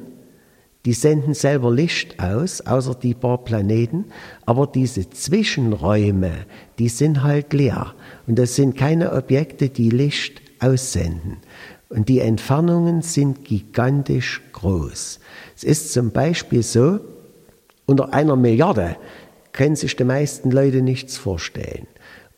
die 0.84 0.94
senden 0.94 1.34
selber 1.34 1.72
Licht 1.72 2.20
aus, 2.20 2.62
außer 2.62 2.96
die 2.96 3.14
paar 3.14 3.44
Planeten. 3.44 4.06
Aber 4.46 4.68
diese 4.68 5.10
Zwischenräume, 5.10 6.32
die 6.78 6.90
sind 6.90 7.24
halt 7.24 7.54
leer. 7.54 7.94
Und 8.28 8.38
das 8.38 8.56
sind 8.56 8.78
keine 8.78 9.14
Objekte, 9.14 9.70
die 9.70 9.90
Licht 9.90 10.42
aussenden. 10.60 11.38
Und 11.90 12.10
die 12.10 12.20
Entfernungen 12.20 13.02
sind 13.02 13.46
gigantisch 13.46 14.42
groß. 14.54 15.20
Es 15.56 15.64
ist 15.64 15.94
zum 15.94 16.12
Beispiel 16.12 16.64
so, 16.64 17.00
unter 17.86 18.14
einer 18.14 18.36
Milliarde 18.36 18.98
können 19.54 19.76
sich 19.76 19.96
die 19.96 20.04
meisten 20.04 20.52
Leute 20.52 20.82
nichts 20.82 21.18
vorstellen. 21.18 21.88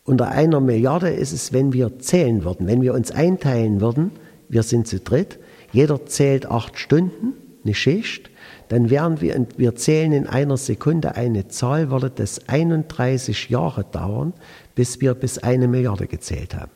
Unter 0.03 0.29
einer 0.29 0.59
Milliarde 0.59 1.09
ist 1.09 1.31
es, 1.31 1.53
wenn 1.53 1.73
wir 1.73 1.99
zählen 1.99 2.43
würden, 2.43 2.67
wenn 2.67 2.81
wir 2.81 2.93
uns 2.93 3.11
einteilen 3.11 3.81
würden, 3.81 4.11
wir 4.49 4.63
sind 4.63 4.87
zu 4.87 4.99
dritt, 4.99 5.39
jeder 5.71 6.05
zählt 6.05 6.45
acht 6.45 6.77
Stunden, 6.79 7.33
eine 7.63 7.73
Schicht, 7.73 8.29
dann 8.69 8.89
wären 8.89 9.19
wir, 9.21 9.47
wir 9.57 9.75
zählen 9.75 10.13
in 10.13 10.27
einer 10.27 10.57
Sekunde 10.57 11.15
eine 11.15 11.47
Zahl, 11.47 11.91
würde 11.91 12.09
das 12.09 12.47
31 12.47 13.49
Jahre 13.49 13.83
dauern, 13.83 14.33
bis 14.75 15.01
wir 15.01 15.13
bis 15.13 15.39
eine 15.39 15.67
Milliarde 15.67 16.07
gezählt 16.07 16.55
haben. 16.55 16.71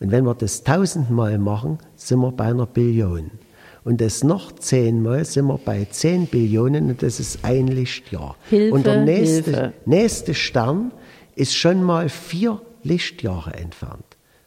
Und 0.00 0.10
wenn 0.12 0.24
wir 0.24 0.34
das 0.34 0.62
tausendmal 0.62 1.38
machen, 1.38 1.78
sind 1.96 2.20
wir 2.20 2.32
bei 2.32 2.46
einer 2.46 2.66
Billion. 2.66 3.30
Und 3.84 4.00
das 4.00 4.22
noch 4.22 4.52
zehnmal 4.52 5.24
sind 5.24 5.46
wir 5.46 5.58
bei 5.58 5.86
zehn 5.86 6.26
Billionen 6.26 6.90
und 6.90 7.02
das 7.02 7.20
ist 7.20 7.44
ein 7.44 7.68
Lichtjahr. 7.68 8.36
Hilfe, 8.50 8.74
und 8.74 8.86
der 8.86 9.04
nächste, 9.04 9.50
Hilfe. 9.50 9.72
nächste 9.86 10.34
Stern 10.34 10.92
ist 11.34 11.54
schon 11.54 11.82
mal 11.82 12.08
vier 12.08 12.60
Lichtjahre 12.82 13.54
entfernt. 13.54 14.04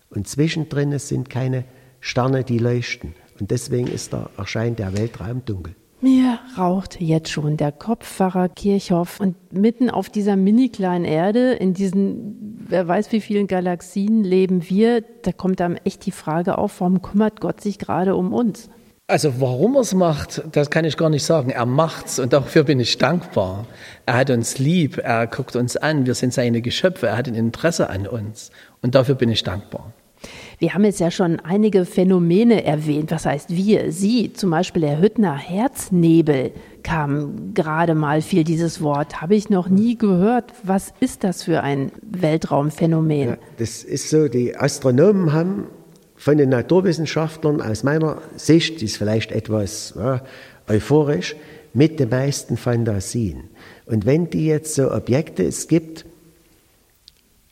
Und 0.10 0.28
zwischendrin 0.28 0.98
sind 1.00 1.30
keine 1.30 1.64
Sterne, 2.02 2.44
die 2.44 2.60
leuchten. 2.60 3.16
Und 3.40 3.52
deswegen 3.52 3.88
ist 3.88 4.14
da, 4.14 4.30
erscheint 4.38 4.80
der 4.80 4.96
Weltraum 4.96 5.44
dunkel. 5.46 5.76
Mir 6.04 6.40
raucht 6.58 7.00
jetzt 7.00 7.30
schon 7.30 7.58
der 7.58 7.72
Kopfpfarrer 7.72 8.50
Kirchhoff 8.50 9.20
und 9.20 9.54
mitten 9.54 9.92
auf 9.92 10.10
dieser 10.10 10.36
mini 10.36 10.70
kleinen 10.70 11.06
Erde, 11.06 11.52
in 11.54 11.76
diesen, 11.76 12.66
wer 12.68 12.88
weiß 12.88 13.12
wie 13.12 13.22
vielen 13.22 13.46
Galaxien 13.46 14.24
leben 14.24 14.68
wir, 14.68 15.02
da 15.02 15.32
kommt 15.32 15.62
einem 15.62 15.78
echt 15.84 16.08
die 16.08 16.12
Frage 16.12 16.58
auf, 16.58 16.82
warum 16.82 17.04
kümmert 17.04 17.40
Gott 17.40 17.62
sich 17.62 17.78
gerade 17.78 18.16
um 18.16 18.34
uns? 18.34 18.68
Also 19.06 19.40
warum 19.40 19.76
er 19.76 19.82
es 19.82 19.94
macht, 19.94 20.42
das 20.54 20.72
kann 20.72 20.86
ich 20.86 20.98
gar 20.98 21.12
nicht 21.12 21.24
sagen. 21.24 21.52
Er 21.52 21.68
macht's 21.68 22.18
und 22.18 22.34
dafür 22.34 22.64
bin 22.64 22.80
ich 22.80 22.98
dankbar. 22.98 23.68
Er 24.08 24.16
hat 24.16 24.32
uns 24.32 24.58
lieb, 24.58 24.98
er 24.98 25.28
guckt 25.28 25.56
uns 25.56 25.78
an, 25.78 26.08
wir 26.08 26.16
sind 26.16 26.34
seine 26.34 26.64
Geschöpfe, 26.64 27.08
er 27.08 27.18
hat 27.18 27.28
ein 27.28 27.36
Interesse 27.36 27.92
an 27.92 28.08
uns 28.08 28.50
und 28.82 28.96
dafür 28.96 29.14
bin 29.14 29.30
ich 29.30 29.44
dankbar. 29.44 29.94
Wir 30.60 30.74
haben 30.74 30.84
jetzt 30.84 31.00
ja 31.00 31.10
schon 31.10 31.40
einige 31.40 31.86
Phänomene 31.86 32.64
erwähnt. 32.64 33.12
Was 33.12 33.26
heißt 33.26 33.50
wir? 33.50 33.92
Sie, 33.92 34.32
zum 34.34 34.52
Beispiel 34.52 34.84
der 34.84 35.02
Hüttner 35.02 35.36
Herznebel 35.36 36.52
kam 36.84 37.54
gerade 37.54 37.96
mal 37.96 38.22
viel 38.22 38.44
dieses 38.44 38.82
Wort. 38.82 39.22
Habe 39.22 39.36
ich 39.36 39.50
noch 39.50 39.70
nie 39.70 39.98
gehört. 39.98 40.54
Was 40.64 40.94
ist 41.00 41.24
das 41.24 41.44
für 41.44 41.62
ein 41.62 41.92
Weltraumphänomen? 42.02 43.30
Ja, 43.30 43.38
das 43.58 43.84
ist 43.84 44.10
so, 44.10 44.28
die 44.28 44.56
Astronomen 44.56 45.34
haben 45.34 45.68
von 46.16 46.38
den 46.38 46.50
Naturwissenschaftlern 46.50 47.62
aus 47.62 47.84
meiner 47.84 48.22
Sicht, 48.36 48.84
ist 48.84 48.98
vielleicht 48.98 49.32
etwas 49.32 49.96
ja, 49.98 50.22
euphorisch, 50.68 51.36
mit 51.74 52.00
den 52.00 52.10
meisten 52.10 52.58
Fantasien. 52.58 53.46
Und 53.88 54.06
wenn 54.06 54.30
die 54.30 54.46
jetzt 54.46 54.76
so 54.76 54.92
Objekte, 54.92 55.44
es 55.44 55.68
gibt 55.68 56.06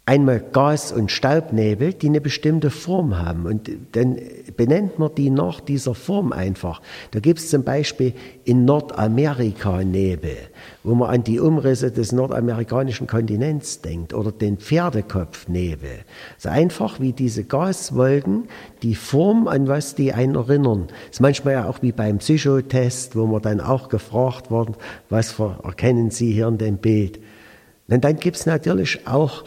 einmal 0.10 0.39
Gas- 0.39 0.91
und 0.91 1.12
Staubnebel, 1.12 1.93
die 1.93 2.08
eine 2.08 2.19
bestimmte 2.19 2.72
Form 2.72 3.19
haben. 3.19 3.45
Und 3.45 3.69
dann 3.91 4.17
benennt 4.58 4.98
man 4.98 5.13
die 5.13 5.30
nach 5.30 5.60
dieser 5.60 5.93
Form 5.93 6.32
einfach. 6.32 6.82
Da 7.12 7.19
gibt 7.19 7.38
es 7.38 7.52
zum 7.52 7.63
Beispiel 7.63 8.13
in 8.43 8.65
Nordamerika 8.65 9.84
Nebel, 9.84 10.36
wo 10.84 10.95
man 10.95 11.12
an 11.12 11.24
die 11.24 11.39
Umrisse 11.39 11.91
des 11.91 12.12
nordamerikanischen 12.12 13.06
Kontinents 13.06 13.82
denkt, 13.82 14.15
oder 14.15 14.32
den 14.32 14.58
Pferdekopfnebel. 14.58 16.00
So 16.39 16.50
einfach 16.50 17.00
wie 17.00 17.13
diese 17.13 17.43
Gaswolken, 17.43 18.48
die 18.82 18.95
Form, 18.95 19.48
an 19.48 19.67
was 19.67 19.93
die 19.93 20.12
einen 20.12 20.34
erinnern. 20.34 20.88
Das 20.88 21.17
ist 21.17 21.22
manchmal 21.22 21.54
ja 21.54 21.69
auch 21.69 21.84
wie 21.84 21.91
beim 21.91 22.17
Psychotest, 22.17 23.15
wo 23.15 23.28
man 23.28 23.43
dann 23.43 23.62
auch 23.62 23.89
gefragt 23.89 24.50
wird, 24.50 24.69
was 25.12 25.38
erkennen 25.38 26.10
Sie 26.10 26.34
hier 26.34 26.48
in 26.48 26.58
dem 26.58 26.78
Bild. 26.78 27.19
Und 27.88 28.04
dann 28.04 28.17
gibt 28.17 28.38
es 28.38 28.48
natürlich 28.48 29.06
auch 29.06 29.43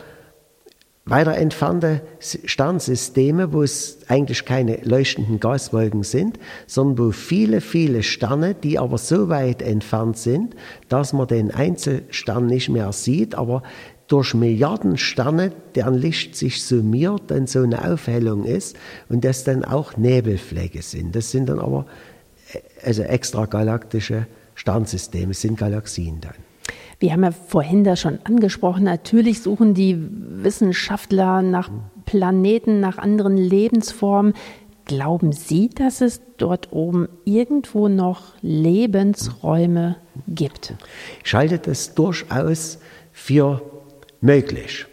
weiter 1.05 1.37
entfernte 1.37 2.01
Sternsysteme, 2.21 3.53
wo 3.53 3.63
es 3.63 3.99
eigentlich 4.07 4.45
keine 4.45 4.77
leuchtenden 4.85 5.41
Gaswolken 5.41 6.05
sind, 6.05 6.39
sondern 6.67 7.07
wo 7.07 7.11
viele, 7.11 7.61
viele 7.61 8.05
Sterne, 8.05 8.55
die 8.55 8.79
aber 8.79 8.99
so 8.99 9.29
weit 9.29 9.63
entfernt 9.63 10.17
sind, 10.17 10.55
dass 10.89 11.13
man 11.13 11.27
den 11.27 11.51
Einzelstern 11.51 12.47
nicht 12.47 12.69
mehr 12.69 12.93
sieht, 12.93 13.35
aber 13.35 13.63
durch 14.07 14.35
Milliarden 14.35 14.97
Sterne, 14.97 15.53
deren 15.75 15.95
Licht 15.95 16.37
sich 16.37 16.63
summiert, 16.63 17.23
dann 17.29 17.47
so 17.47 17.63
eine 17.63 17.91
Aufhellung 17.91 18.45
ist 18.45 18.77
und 19.09 19.25
das 19.25 19.43
dann 19.43 19.65
auch 19.65 19.97
Nebelflecke 19.97 20.83
sind. 20.83 21.17
Das 21.17 21.31
sind 21.31 21.49
dann 21.49 21.59
aber 21.59 21.87
äh, 22.53 22.59
also 22.87 23.03
extragalaktische 23.03 24.27
Sternsysteme, 24.55 25.35
sind 25.35 25.59
Galaxien 25.59 26.21
dann. 26.21 26.52
Wir 27.03 27.15
haben 27.15 27.25
ja 27.25 27.33
vorhin 27.33 27.83
das 27.83 27.99
schon 27.99 28.21
angesprochen, 28.23 28.85
natürlich 28.85 29.43
suchen 29.43 29.75
die 29.75 29.99
Wissenschaftler 29.99 31.43
nach 31.43 31.69
Planeten, 32.05 32.79
nach 32.79 32.97
anderen 32.97 33.37
Lebensformen. 33.37 34.35
Glauben 34.85 35.33
Sie, 35.33 35.69
dass 35.69 36.01
es 36.01 36.21
dort 36.37 36.71
oben 36.71 37.09
irgendwo 37.25 37.89
noch 37.89 38.35
Lebensräume 38.41 39.97
gibt? 40.29 40.75
Ich 41.25 41.35
halte 41.35 41.59
das 41.59 41.97
durchaus 41.97 42.79
für 43.11 43.63
möglich. 44.21 44.87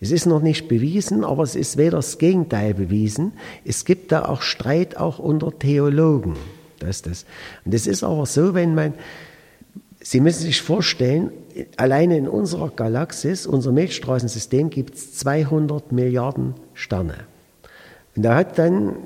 Es 0.00 0.12
ist 0.12 0.24
noch 0.24 0.40
nicht 0.40 0.66
bewiesen, 0.66 1.24
aber 1.24 1.42
es 1.42 1.56
ist 1.56 1.76
weder 1.76 1.98
das 1.98 2.16
Gegenteil 2.16 2.72
bewiesen. 2.72 3.34
Es 3.66 3.84
gibt 3.84 4.12
da 4.12 4.24
auch 4.24 4.40
Streit 4.40 4.96
auch 4.96 5.18
unter 5.18 5.58
Theologen. 5.58 6.36
Das, 6.78 7.02
das. 7.02 7.26
Und 7.66 7.74
es 7.74 7.86
ist 7.86 8.02
aber 8.02 8.24
so, 8.24 8.54
wenn 8.54 8.74
man 8.74 8.94
Sie 10.02 10.20
müssen 10.20 10.42
sich 10.42 10.62
vorstellen, 10.62 11.30
alleine 11.76 12.16
in 12.16 12.28
unserer 12.28 12.70
Galaxis, 12.70 13.46
unser 13.46 13.72
Milchstraßensystem, 13.72 14.70
gibt 14.70 14.94
es 14.94 15.14
200 15.14 15.92
Milliarden 15.92 16.54
Sterne. 16.74 17.14
Und 18.16 18.24
da 18.24 18.36
hat 18.36 18.58
dann, 18.58 18.96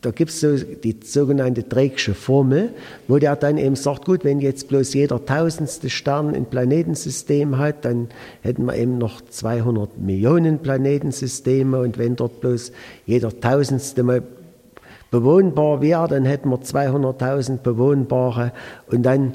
da 0.00 0.10
gibt 0.10 0.30
es 0.30 0.40
so 0.40 0.56
die 0.56 0.96
sogenannte 1.04 1.62
Drake'sche 1.62 2.14
Formel, 2.14 2.70
wo 3.08 3.18
der 3.18 3.36
dann 3.36 3.58
eben 3.58 3.76
sagt, 3.76 4.04
gut, 4.04 4.24
wenn 4.24 4.40
jetzt 4.40 4.68
bloß 4.68 4.94
jeder 4.94 5.24
tausendste 5.24 5.90
Stern 5.90 6.34
ein 6.34 6.46
Planetensystem 6.46 7.58
hat, 7.58 7.84
dann 7.84 8.08
hätten 8.42 8.64
wir 8.66 8.76
eben 8.76 8.98
noch 8.98 9.20
200 9.20 9.98
Millionen 9.98 10.60
Planetensysteme 10.60 11.80
und 11.80 11.98
wenn 11.98 12.16
dort 12.16 12.40
bloß 12.40 12.72
jeder 13.06 13.38
tausendste 13.40 14.02
mal 14.02 14.22
bewohnbar 15.10 15.80
wäre, 15.80 16.06
dann 16.08 16.24
hätten 16.24 16.50
wir 16.50 16.58
200.000 16.58 17.58
bewohnbare 17.58 18.52
und 18.90 19.02
dann 19.04 19.34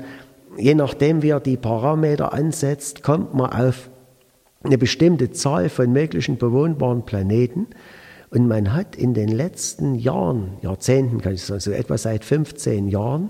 je 0.58 0.76
nachdem, 0.76 1.22
wie 1.22 1.30
er 1.30 1.40
die 1.40 1.58
Parameter 1.58 2.34
ansetzt, 2.34 3.04
kommt 3.04 3.34
man 3.34 3.52
auf 3.52 3.90
eine 4.64 4.78
bestimmte 4.78 5.32
Zahl 5.32 5.70
von 5.70 5.92
möglichen 5.92 6.38
bewohnbaren 6.38 7.04
Planeten. 7.04 7.68
Und 8.30 8.48
man 8.48 8.74
hat 8.74 8.96
in 8.96 9.14
den 9.14 9.30
letzten 9.30 9.96
Jahren, 9.96 10.58
Jahrzehnten 10.62 11.22
kann 11.22 11.34
ich 11.34 11.44
sagen, 11.44 11.60
so 11.60 11.72
etwa 11.72 11.98
seit 11.98 12.26
15 12.26 12.88
Jahren, 12.88 13.30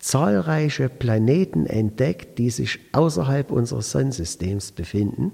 zahlreiche 0.00 0.88
Planeten 0.88 1.66
entdeckt, 1.66 2.38
die 2.38 2.50
sich 2.50 2.80
außerhalb 2.92 3.50
unseres 3.50 3.90
Sonnensystems 3.90 4.72
befinden 4.72 5.32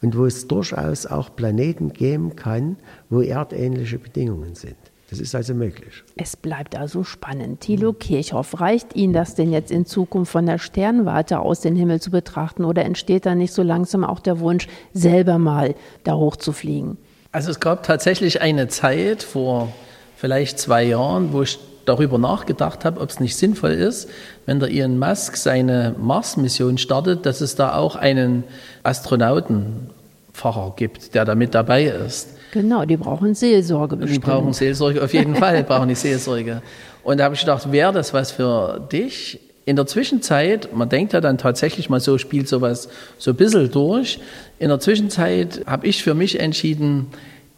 und 0.00 0.16
wo 0.16 0.24
es 0.24 0.46
durchaus 0.46 1.04
auch 1.04 1.34
Planeten 1.34 1.92
geben 1.92 2.36
kann, 2.36 2.76
wo 3.10 3.20
erdähnliche 3.20 3.98
Bedingungen 3.98 4.54
sind. 4.54 4.76
Das 5.14 5.20
ist 5.20 5.34
also 5.36 5.54
möglich. 5.54 6.02
Es 6.16 6.34
bleibt 6.34 6.76
also 6.76 7.04
spannend. 7.04 7.60
Thilo 7.60 7.92
Kirchhoff, 7.92 8.60
reicht 8.60 8.96
Ihnen 8.96 9.12
das 9.12 9.36
denn 9.36 9.52
jetzt 9.52 9.70
in 9.70 9.86
Zukunft 9.86 10.32
von 10.32 10.44
der 10.44 10.58
Sternwarte 10.58 11.38
aus 11.38 11.60
den 11.60 11.76
Himmel 11.76 12.00
zu 12.00 12.10
betrachten 12.10 12.64
oder 12.64 12.84
entsteht 12.84 13.24
da 13.24 13.36
nicht 13.36 13.52
so 13.52 13.62
langsam 13.62 14.02
auch 14.02 14.18
der 14.18 14.40
Wunsch, 14.40 14.66
selber 14.92 15.38
mal 15.38 15.76
da 16.02 16.14
hoch 16.14 16.34
zu 16.34 16.50
fliegen? 16.50 16.98
Also 17.30 17.52
es 17.52 17.60
gab 17.60 17.84
tatsächlich 17.84 18.42
eine 18.42 18.66
Zeit 18.66 19.22
vor 19.22 19.72
vielleicht 20.16 20.58
zwei 20.58 20.82
Jahren, 20.82 21.32
wo 21.32 21.42
ich 21.42 21.60
darüber 21.84 22.18
nachgedacht 22.18 22.84
habe, 22.84 23.00
ob 23.00 23.08
es 23.08 23.20
nicht 23.20 23.36
sinnvoll 23.36 23.70
ist, 23.70 24.10
wenn 24.46 24.58
der 24.58 24.70
Elon 24.70 24.98
Musk 24.98 25.36
seine 25.36 25.94
Mars-Mission 25.96 26.76
startet, 26.76 27.24
dass 27.24 27.40
es 27.40 27.54
da 27.54 27.76
auch 27.76 27.94
einen 27.94 28.42
Astronautenfahrer 28.82 30.72
gibt, 30.74 31.14
der 31.14 31.24
da 31.24 31.36
mit 31.36 31.54
dabei 31.54 31.84
ist. 31.84 32.30
Genau, 32.54 32.84
die 32.84 32.96
brauchen 32.96 33.34
Seelsorge 33.34 33.96
bestimmt. 33.96 34.24
Die 34.24 34.30
brauchen 34.30 34.52
Seelsorge, 34.52 35.02
auf 35.02 35.12
jeden 35.12 35.34
Fall 35.34 35.64
brauchen 35.64 35.88
die 35.88 35.96
Seelsorge. 35.96 36.62
Und 37.02 37.18
da 37.18 37.24
habe 37.24 37.34
ich 37.34 37.40
gedacht, 37.40 37.72
wäre 37.72 37.92
das 37.92 38.14
was 38.14 38.30
für 38.30 38.86
dich? 38.92 39.40
In 39.64 39.74
der 39.74 39.88
Zwischenzeit, 39.88 40.72
man 40.72 40.88
denkt 40.88 41.14
ja 41.14 41.20
dann 41.20 41.36
tatsächlich 41.36 41.90
mal 41.90 41.98
so, 41.98 42.16
spielt 42.16 42.46
sowas 42.46 42.88
so 43.18 43.32
ein 43.32 43.36
bisschen 43.36 43.72
durch. 43.72 44.20
In 44.60 44.68
der 44.68 44.78
Zwischenzeit 44.78 45.62
habe 45.66 45.88
ich 45.88 46.04
für 46.04 46.14
mich 46.14 46.38
entschieden, 46.38 47.08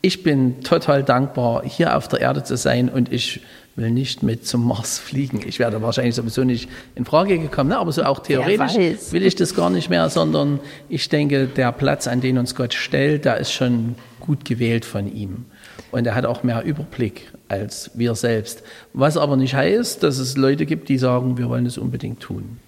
ich 0.01 0.23
bin 0.23 0.63
total 0.63 1.03
dankbar, 1.03 1.63
hier 1.67 1.95
auf 1.95 2.09
der 2.09 2.23
Erde 2.23 2.43
zu 2.43 2.57
sein 2.57 2.89
und 2.89 3.13
ich 3.13 3.43
will 3.75 3.91
nicht 3.91 4.23
mit 4.23 4.47
zum 4.47 4.67
Mars 4.67 4.99
fliegen. 4.99 5.43
Ich 5.47 5.59
werde 5.59 5.83
wahrscheinlich 5.83 6.15
sowieso 6.15 6.43
nicht 6.43 6.71
in 6.95 7.05
Frage 7.05 7.39
gekommen, 7.39 7.69
ne? 7.69 7.77
aber 7.77 7.93
so 7.93 8.03
auch 8.03 8.21
theoretisch 8.21 8.77
will 9.13 9.27
ich 9.27 9.35
das 9.35 9.55
gar 9.55 9.69
nicht 9.69 9.91
mehr, 9.91 10.09
sondern 10.09 10.59
ich 10.89 11.11
denke, 11.11 11.49
der 11.49 11.73
Platz, 11.73 12.07
an 12.07 12.23
den 12.23 12.39
uns 12.39 12.55
Gott 12.55 12.73
stellt, 12.73 13.27
da 13.27 13.35
ist 13.35 13.53
schon 13.53 13.97
gut 14.27 14.45
gewählt 14.45 14.85
von 14.85 15.13
ihm. 15.13 15.47
Und 15.93 16.07
er 16.07 16.15
hat 16.15 16.27
auch 16.27 16.43
mehr 16.43 16.65
Überblick 16.65 17.33
als 17.49 17.91
wir 17.95 18.15
selbst. 18.15 18.63
Was 18.93 19.17
aber 19.17 19.37
nicht 19.37 19.55
heißt, 19.55 20.03
dass 20.03 20.19
es 20.19 20.37
Leute 20.37 20.67
gibt, 20.67 20.89
die 20.89 20.99
sagen, 20.99 21.39
wir 21.39 21.49
wollen 21.49 21.67
es 21.67 21.79
unbedingt 21.79 22.21
tun. 22.21 22.59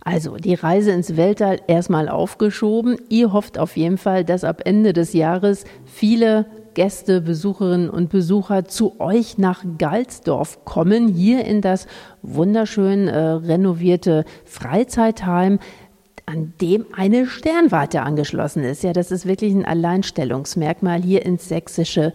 Also 0.00 0.36
die 0.36 0.54
Reise 0.54 0.92
ins 0.92 1.16
Weltall 1.16 1.60
erstmal 1.66 2.08
aufgeschoben. 2.08 2.96
Ihr 3.10 3.32
hofft 3.32 3.58
auf 3.58 3.76
jeden 3.76 3.98
Fall, 3.98 4.24
dass 4.24 4.44
ab 4.44 4.62
Ende 4.64 4.92
des 4.92 5.12
Jahres 5.12 5.64
viele 5.84 6.46
Gäste, 6.72 7.20
Besucherinnen 7.20 7.90
und 7.90 8.08
Besucher 8.08 8.64
zu 8.64 9.00
euch 9.00 9.36
nach 9.36 9.64
Galsdorf 9.78 10.64
kommen, 10.64 11.08
hier 11.08 11.44
in 11.44 11.60
das 11.60 11.88
wunderschön 12.22 13.08
äh, 13.08 13.18
renovierte 13.18 14.24
Freizeitheim 14.44 15.58
an 16.28 16.52
dem 16.60 16.84
eine 16.92 17.26
Sternwarte 17.26 18.02
angeschlossen 18.02 18.62
ist. 18.62 18.82
Ja, 18.82 18.92
das 18.92 19.10
ist 19.10 19.26
wirklich 19.26 19.54
ein 19.54 19.64
Alleinstellungsmerkmal 19.64 21.02
hier 21.02 21.24
ins 21.24 21.48
sächsische 21.48 22.12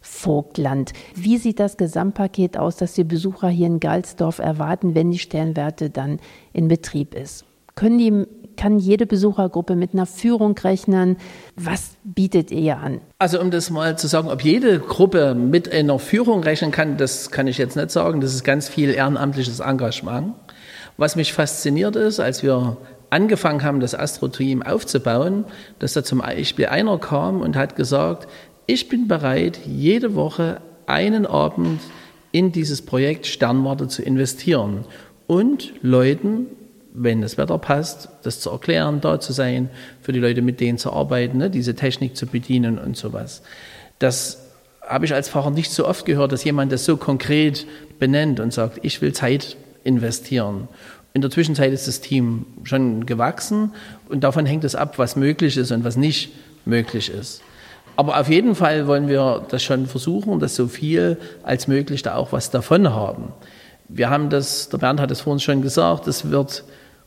Vogtland. 0.00 0.92
Wie 1.14 1.38
sieht 1.38 1.58
das 1.58 1.76
Gesamtpaket 1.76 2.56
aus, 2.56 2.76
das 2.76 2.94
die 2.94 3.04
Besucher 3.04 3.48
hier 3.48 3.66
in 3.66 3.80
Galsdorf 3.80 4.38
erwarten, 4.38 4.94
wenn 4.94 5.10
die 5.10 5.18
Sternwarte 5.18 5.90
dann 5.90 6.20
in 6.52 6.68
Betrieb 6.68 7.14
ist? 7.14 7.44
Können 7.74 7.98
die 7.98 8.26
kann 8.56 8.80
jede 8.80 9.06
Besuchergruppe 9.06 9.76
mit 9.76 9.92
einer 9.92 10.06
Führung 10.06 10.58
rechnen? 10.58 11.16
Was 11.54 11.92
bietet 12.02 12.50
ihr 12.50 12.78
an? 12.78 13.00
Also 13.18 13.40
um 13.40 13.52
das 13.52 13.70
mal 13.70 13.96
zu 13.96 14.08
sagen, 14.08 14.28
ob 14.28 14.42
jede 14.42 14.80
Gruppe 14.80 15.36
mit 15.36 15.72
einer 15.72 16.00
Führung 16.00 16.42
rechnen 16.42 16.72
kann, 16.72 16.96
das 16.96 17.30
kann 17.30 17.46
ich 17.46 17.56
jetzt 17.56 17.76
nicht 17.76 17.92
sagen. 17.92 18.20
Das 18.20 18.34
ist 18.34 18.42
ganz 18.42 18.68
viel 18.68 18.90
ehrenamtliches 18.90 19.60
Engagement. 19.60 20.34
Was 20.96 21.14
mich 21.14 21.32
fasziniert 21.32 21.94
ist, 21.94 22.18
als 22.18 22.42
wir 22.42 22.78
angefangen 23.10 23.62
haben, 23.62 23.80
das 23.80 23.94
Astro-Team 23.94 24.62
aufzubauen, 24.62 25.44
dass 25.78 25.94
da 25.94 26.04
zum 26.04 26.18
Beispiel 26.18 26.66
einer 26.66 26.98
kam 26.98 27.40
und 27.40 27.56
hat 27.56 27.76
gesagt, 27.76 28.28
ich 28.66 28.88
bin 28.88 29.08
bereit, 29.08 29.60
jede 29.66 30.14
Woche 30.14 30.60
einen 30.86 31.26
Abend 31.26 31.80
in 32.32 32.52
dieses 32.52 32.82
Projekt 32.82 33.26
Sternwarte 33.26 33.88
zu 33.88 34.02
investieren 34.02 34.84
und 35.26 35.72
Leuten 35.82 36.46
wenn 37.02 37.20
das 37.20 37.38
Wetter 37.38 37.58
passt, 37.58 38.08
das 38.22 38.40
zu 38.40 38.50
erklären, 38.50 39.00
da 39.00 39.20
zu 39.20 39.32
sein, 39.32 39.70
für 40.00 40.12
die 40.12 40.18
Leute 40.18 40.42
mit 40.42 40.60
denen 40.60 40.78
zu 40.78 40.92
arbeiten, 40.92 41.38
ne, 41.38 41.50
diese 41.50 41.74
Technik 41.74 42.16
zu 42.16 42.26
bedienen 42.26 42.78
und 42.78 42.96
sowas. 42.96 43.42
Das 43.98 44.44
habe 44.82 45.04
ich 45.04 45.14
als 45.14 45.28
Fahrer 45.28 45.50
nicht 45.50 45.70
so 45.70 45.86
oft 45.86 46.06
gehört, 46.06 46.32
dass 46.32 46.44
jemand 46.44 46.72
das 46.72 46.84
so 46.84 46.96
konkret 46.96 47.66
benennt 47.98 48.40
und 48.40 48.52
sagt, 48.52 48.80
ich 48.82 49.00
will 49.00 49.12
Zeit 49.12 49.56
investieren. 49.84 50.68
In 51.18 51.22
der 51.22 51.32
Zwischenzeit 51.32 51.72
ist 51.72 51.88
das 51.88 52.00
Team 52.00 52.46
schon 52.62 53.04
gewachsen 53.04 53.72
und 54.08 54.22
davon 54.22 54.46
hängt 54.46 54.62
es 54.62 54.76
ab, 54.76 55.00
was 55.00 55.16
möglich 55.16 55.56
ist 55.56 55.72
und 55.72 55.82
was 55.82 55.96
nicht 55.96 56.30
möglich 56.64 57.10
ist. 57.10 57.42
Aber 57.96 58.20
auf 58.20 58.30
jeden 58.30 58.54
Fall 58.54 58.86
wollen 58.86 59.08
wir 59.08 59.44
das 59.48 59.64
schon 59.64 59.86
versuchen, 59.86 60.38
dass 60.38 60.54
so 60.54 60.68
viel 60.68 61.16
als 61.42 61.66
möglich 61.66 62.02
da 62.02 62.14
auch 62.14 62.30
was 62.30 62.52
davon 62.52 62.94
haben. 62.94 63.32
Wir 63.88 64.10
haben 64.10 64.30
das, 64.30 64.68
der 64.68 64.78
Bernd 64.78 65.00
hat 65.00 65.10
es 65.10 65.22
vorhin 65.22 65.40
schon 65.40 65.60
gesagt, 65.60 66.06
es 66.06 66.30
wird 66.30 66.62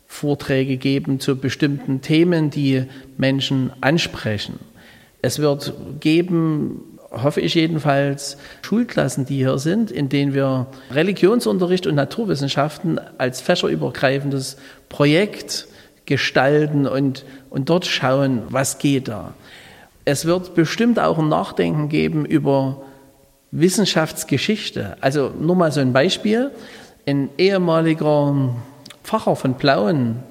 Vorträge 0.07 0.75
geben 0.75 1.21
zu 1.21 1.37
bestimmten 1.37 2.01
Themen, 2.01 2.49
die 2.49 2.83
Menschen 3.15 3.71
ansprechen. 3.79 4.59
Es 5.21 5.39
wird 5.39 5.73
geben, 6.01 6.90
hoffe 7.11 7.41
ich 7.41 7.55
jedenfalls, 7.55 8.37
Schulklassen, 8.61 9.25
die 9.25 9.37
hier 9.37 9.57
sind, 9.57 9.91
in 9.91 10.09
denen 10.09 10.33
wir 10.33 10.67
Religionsunterricht 10.91 11.85
und 11.85 11.95
Naturwissenschaften 11.95 12.99
als 13.17 13.41
fächerübergreifendes 13.41 14.57
Projekt 14.89 15.67
gestalten 16.05 16.87
und, 16.87 17.25
und 17.49 17.69
dort 17.69 17.85
schauen, 17.85 18.43
was 18.49 18.79
geht 18.79 19.07
da. 19.07 19.33
Es 20.05 20.25
wird 20.25 20.55
bestimmt 20.55 20.99
auch 20.99 21.19
ein 21.19 21.29
Nachdenken 21.29 21.89
geben 21.89 22.25
über 22.25 22.81
Wissenschaftsgeschichte. 23.51 24.97
Also 25.01 25.31
nur 25.39 25.55
mal 25.55 25.71
so 25.71 25.81
ein 25.81 25.93
Beispiel. 25.93 26.51
Ein 27.05 27.29
ehemaliger 27.37 28.55
Pfarrer 29.03 29.35
von 29.35 29.57
Plauen 29.57 30.23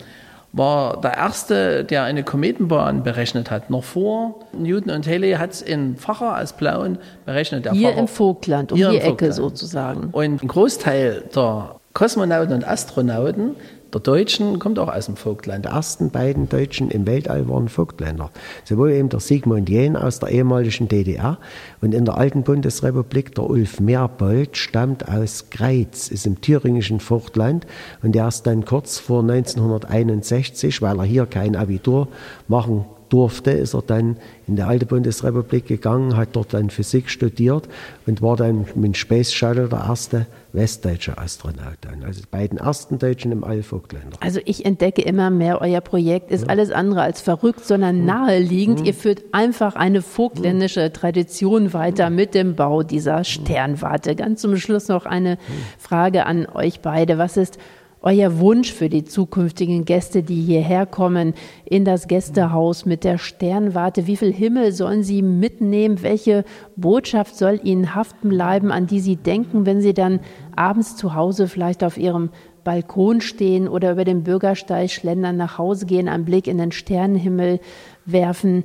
war 0.53 1.01
der 1.01 1.17
Erste, 1.17 1.85
der 1.85 2.03
eine 2.03 2.25
Kometenbahn 2.25 3.03
berechnet 3.03 3.51
hat. 3.51 3.71
Noch 3.71 3.85
vor 3.85 4.41
Newton 4.53 4.91
und 4.91 5.07
Halley 5.07 5.33
hat 5.33 5.53
es 5.53 5.65
ein 5.67 5.97
Pfarrer 5.97 6.41
aus 6.41 6.53
Plauen 6.53 6.99
berechnet. 7.25 7.65
Der 7.65 7.73
hier 7.73 7.91
Pfarrer, 7.91 8.01
im 8.01 8.09
Vogtland, 8.09 8.73
um 8.73 8.79
die 8.79 8.85
Ecke 8.85 9.07
Vogtland. 9.07 9.35
sozusagen. 9.35 10.09
Und 10.13 10.43
ein 10.43 10.49
Großteil 10.49 11.25
der 11.35 11.77
Kosmonauten 11.95 12.55
und 12.55 12.67
Astronauten 12.67 13.57
der 13.93 14.01
Deutschen 14.01 14.59
kommt 14.59 14.79
auch 14.79 14.89
aus 14.89 15.07
dem 15.07 15.17
Vogtland. 15.17 15.65
Die 15.65 15.69
ersten 15.69 16.11
beiden 16.11 16.49
Deutschen 16.49 16.91
im 16.91 17.07
Weltall 17.07 17.49
waren 17.49 17.69
Vogtländer. 17.69 18.31
Sowohl 18.65 18.93
eben 18.93 19.09
der 19.09 19.21
Sigmund 19.21 19.69
Jähn 19.69 19.97
aus 19.97 20.19
der 20.21 20.31
ehemaligen 20.31 20.89
DDR 20.89 21.39
und 21.81 21.95
in 21.95 22.05
der 22.05 22.17
alten 22.17 22.43
Bundesrepublik 22.43 23.35
der 23.35 23.49
Ulf 23.49 23.81
Merbold 23.81 24.57
stammt 24.57 25.09
aus 25.09 25.51
Greiz, 25.51 26.09
ist 26.09 26.27
im 26.27 26.41
thüringischen 26.41 27.01
Vogtland 27.01 27.67
und 28.03 28.15
er 28.15 28.29
ist 28.29 28.47
dann 28.47 28.65
kurz 28.65 28.99
vor 28.99 29.23
1961, 29.23 30.83
weil 30.83 30.99
er 30.99 31.05
hier 31.05 31.27
kein 31.27 31.57
Abitur 31.57 32.09
machen 32.49 32.85
durfte, 33.11 33.51
ist 33.51 33.75
er 33.75 33.83
dann 33.83 34.17
in 34.47 34.57
die 34.57 34.63
alte 34.63 34.87
Bundesrepublik 34.87 35.67
gegangen, 35.67 36.17
hat 36.17 36.31
dort 36.33 36.55
dann 36.55 36.71
Physik 36.71 37.11
studiert 37.11 37.69
und 38.07 38.23
war 38.23 38.37
dann 38.37 38.67
mit 38.75 38.97
Space 38.97 39.33
Shuttle 39.33 39.69
der 39.69 39.81
erste 39.81 40.27
westdeutsche 40.53 41.19
Astronaut. 41.19 41.79
Dann. 41.83 42.03
Also 42.05 42.23
die 42.23 42.27
beiden 42.27 42.59
ersten 42.59 42.99
Deutschen 42.99 43.33
im 43.33 43.45
All 43.45 43.63
Vogtländer. 43.63 44.17
Also 44.21 44.41
ich 44.45 44.65
entdecke 44.65 45.03
immer 45.03 45.31
mehr, 45.31 45.61
euer 45.61 45.81
Projekt 45.81 46.31
ist 46.31 46.43
ja. 46.43 46.49
alles 46.49 46.71
andere 46.71 47.03
als 47.03 47.21
verrückt, 47.21 47.65
sondern 47.65 48.05
naheliegend. 48.05 48.81
Mhm. 48.81 48.87
Ihr 48.87 48.95
führt 48.95 49.23
einfach 49.33 49.77
eine 49.77 50.03
vogtländische 50.03 50.93
Tradition 50.93 51.73
weiter 51.73 52.11
mit 52.11 52.35
dem 52.35 52.57
Bau 52.57 52.83
dieser 52.83 53.25
Sternwarte. 53.25 54.17
Ganz 54.17 54.41
zum 54.41 54.57
Schluss 54.57 54.89
noch 54.89 55.07
eine 55.07 55.39
Frage 55.79 56.27
an 56.27 56.47
euch 56.47 56.81
beide. 56.81 57.19
Was 57.19 57.37
ist 57.37 57.59
euer 58.03 58.39
Wunsch 58.39 58.73
für 58.73 58.89
die 58.89 59.05
zukünftigen 59.05 59.85
Gäste, 59.85 60.23
die 60.23 60.41
hierher 60.41 60.87
kommen, 60.87 61.35
in 61.65 61.85
das 61.85 62.09
Gästehaus 62.09 62.87
mit 62.87 63.05
der 63.05 63.19
Sternwarte? 63.19 64.07
Wie 64.07 64.17
viel 64.17 64.33
Himmel 64.33 64.73
sollen 64.73 65.03
sie 65.03 65.23
mitnehmen? 65.23 66.03
Welche 66.03 66.45
Botschaft 66.77 67.37
soll 67.37 67.61
ihnen 67.63 67.95
haften 67.95 68.31
bleiben, 68.31 68.73
an 68.73 68.87
die 68.87 69.01
sie 69.01 69.17
denken, 69.17 69.67
wenn 69.67 69.81
sie 69.81 69.95
dann 69.95 70.21
abends 70.57 70.97
zu 70.97 71.15
Hause 71.15 71.49
vielleicht 71.49 71.85
auf 71.85 71.99
ihrem 71.99 72.31
Balkon 72.65 73.21
stehen 73.21 73.69
oder 73.69 73.93
über 73.93 74.05
den 74.05 74.23
Bürgersteig 74.23 74.91
schlendern, 74.91 75.37
nach 75.37 75.59
Hause 75.59 75.87
gehen, 75.87 76.09
einen 76.09 76.25
Blick 76.25 76.47
in 76.47 76.59
den 76.59 76.73
Sternenhimmel 76.73 77.61
werfen? 78.07 78.65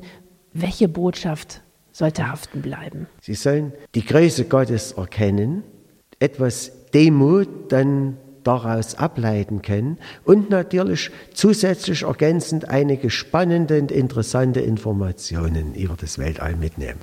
Welche 0.54 0.88
Botschaft 0.88 1.62
sollte 1.92 2.30
haften 2.30 2.62
bleiben? 2.62 3.08
Sie 3.22 3.34
sollen 3.34 3.74
die 3.94 4.06
Größe 4.06 4.46
Gottes 4.46 4.94
erkennen, 4.94 5.64
etwas 6.20 6.72
Demut 6.94 7.50
dann 7.70 8.18
daraus 8.46 8.96
ableiten 8.96 9.62
können 9.62 9.98
und 10.24 10.50
natürlich 10.50 11.12
zusätzlich 11.34 12.04
ergänzend 12.04 12.70
einige 12.70 13.10
spannende 13.10 13.80
und 13.82 13.92
interessante 13.92 14.62
Informationen 14.62 15.76
über 15.76 15.96
das 16.00 16.18
Weltall 16.18 16.56
mitnehmen. 16.56 17.00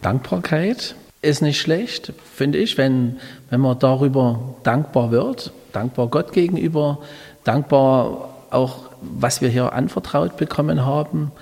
Dankbarkeit 0.00 0.94
ist 1.22 1.42
nicht 1.42 1.60
schlecht, 1.60 2.12
finde 2.34 2.58
ich, 2.58 2.78
wenn, 2.78 3.16
wenn 3.50 3.60
man 3.60 3.78
darüber 3.78 4.54
dankbar 4.62 5.10
wird, 5.10 5.52
dankbar 5.72 6.06
Gott 6.08 6.32
gegenüber, 6.32 6.98
dankbar 7.44 8.30
auch, 8.50 8.90
was 9.00 9.40
wir 9.40 9.48
hier 9.48 9.72
anvertraut 9.72 10.36
bekommen 10.36 10.84
haben, 10.84 11.32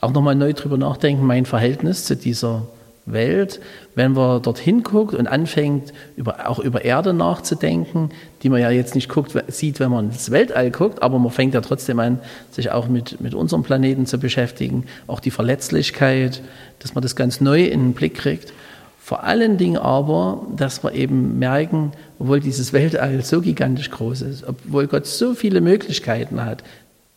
auch 0.00 0.12
nochmal 0.12 0.34
neu 0.34 0.52
drüber 0.52 0.76
nachdenken, 0.76 1.24
mein 1.24 1.46
Verhältnis 1.46 2.04
zu 2.04 2.16
dieser 2.16 2.66
Welt, 3.06 3.60
wenn 3.94 4.12
man 4.12 4.42
dorthin 4.42 4.82
guckt 4.82 5.14
und 5.14 5.26
anfängt, 5.26 5.92
über, 6.16 6.48
auch 6.48 6.58
über 6.58 6.84
Erde 6.84 7.12
nachzudenken, 7.12 8.10
die 8.42 8.48
man 8.48 8.60
ja 8.60 8.70
jetzt 8.70 8.94
nicht 8.94 9.08
guckt, 9.08 9.32
sieht, 9.48 9.78
wenn 9.78 9.90
man 9.90 10.06
ins 10.06 10.30
Weltall 10.30 10.70
guckt, 10.70 11.02
aber 11.02 11.18
man 11.18 11.30
fängt 11.30 11.54
ja 11.54 11.60
trotzdem 11.60 11.98
an, 11.98 12.18
sich 12.50 12.70
auch 12.70 12.88
mit, 12.88 13.20
mit 13.20 13.34
unserem 13.34 13.62
Planeten 13.62 14.06
zu 14.06 14.18
beschäftigen, 14.18 14.86
auch 15.06 15.20
die 15.20 15.30
Verletzlichkeit, 15.30 16.42
dass 16.78 16.94
man 16.94 17.02
das 17.02 17.14
ganz 17.14 17.40
neu 17.40 17.64
in 17.64 17.80
den 17.80 17.92
Blick 17.92 18.14
kriegt. 18.14 18.52
Vor 18.98 19.24
allen 19.24 19.58
Dingen 19.58 19.76
aber, 19.76 20.46
dass 20.56 20.82
wir 20.82 20.92
eben 20.94 21.38
merken, 21.38 21.92
obwohl 22.18 22.40
dieses 22.40 22.72
Weltall 22.72 23.22
so 23.22 23.42
gigantisch 23.42 23.90
groß 23.90 24.22
ist, 24.22 24.48
obwohl 24.48 24.86
Gott 24.86 25.06
so 25.06 25.34
viele 25.34 25.60
Möglichkeiten 25.60 26.42
hat, 26.42 26.64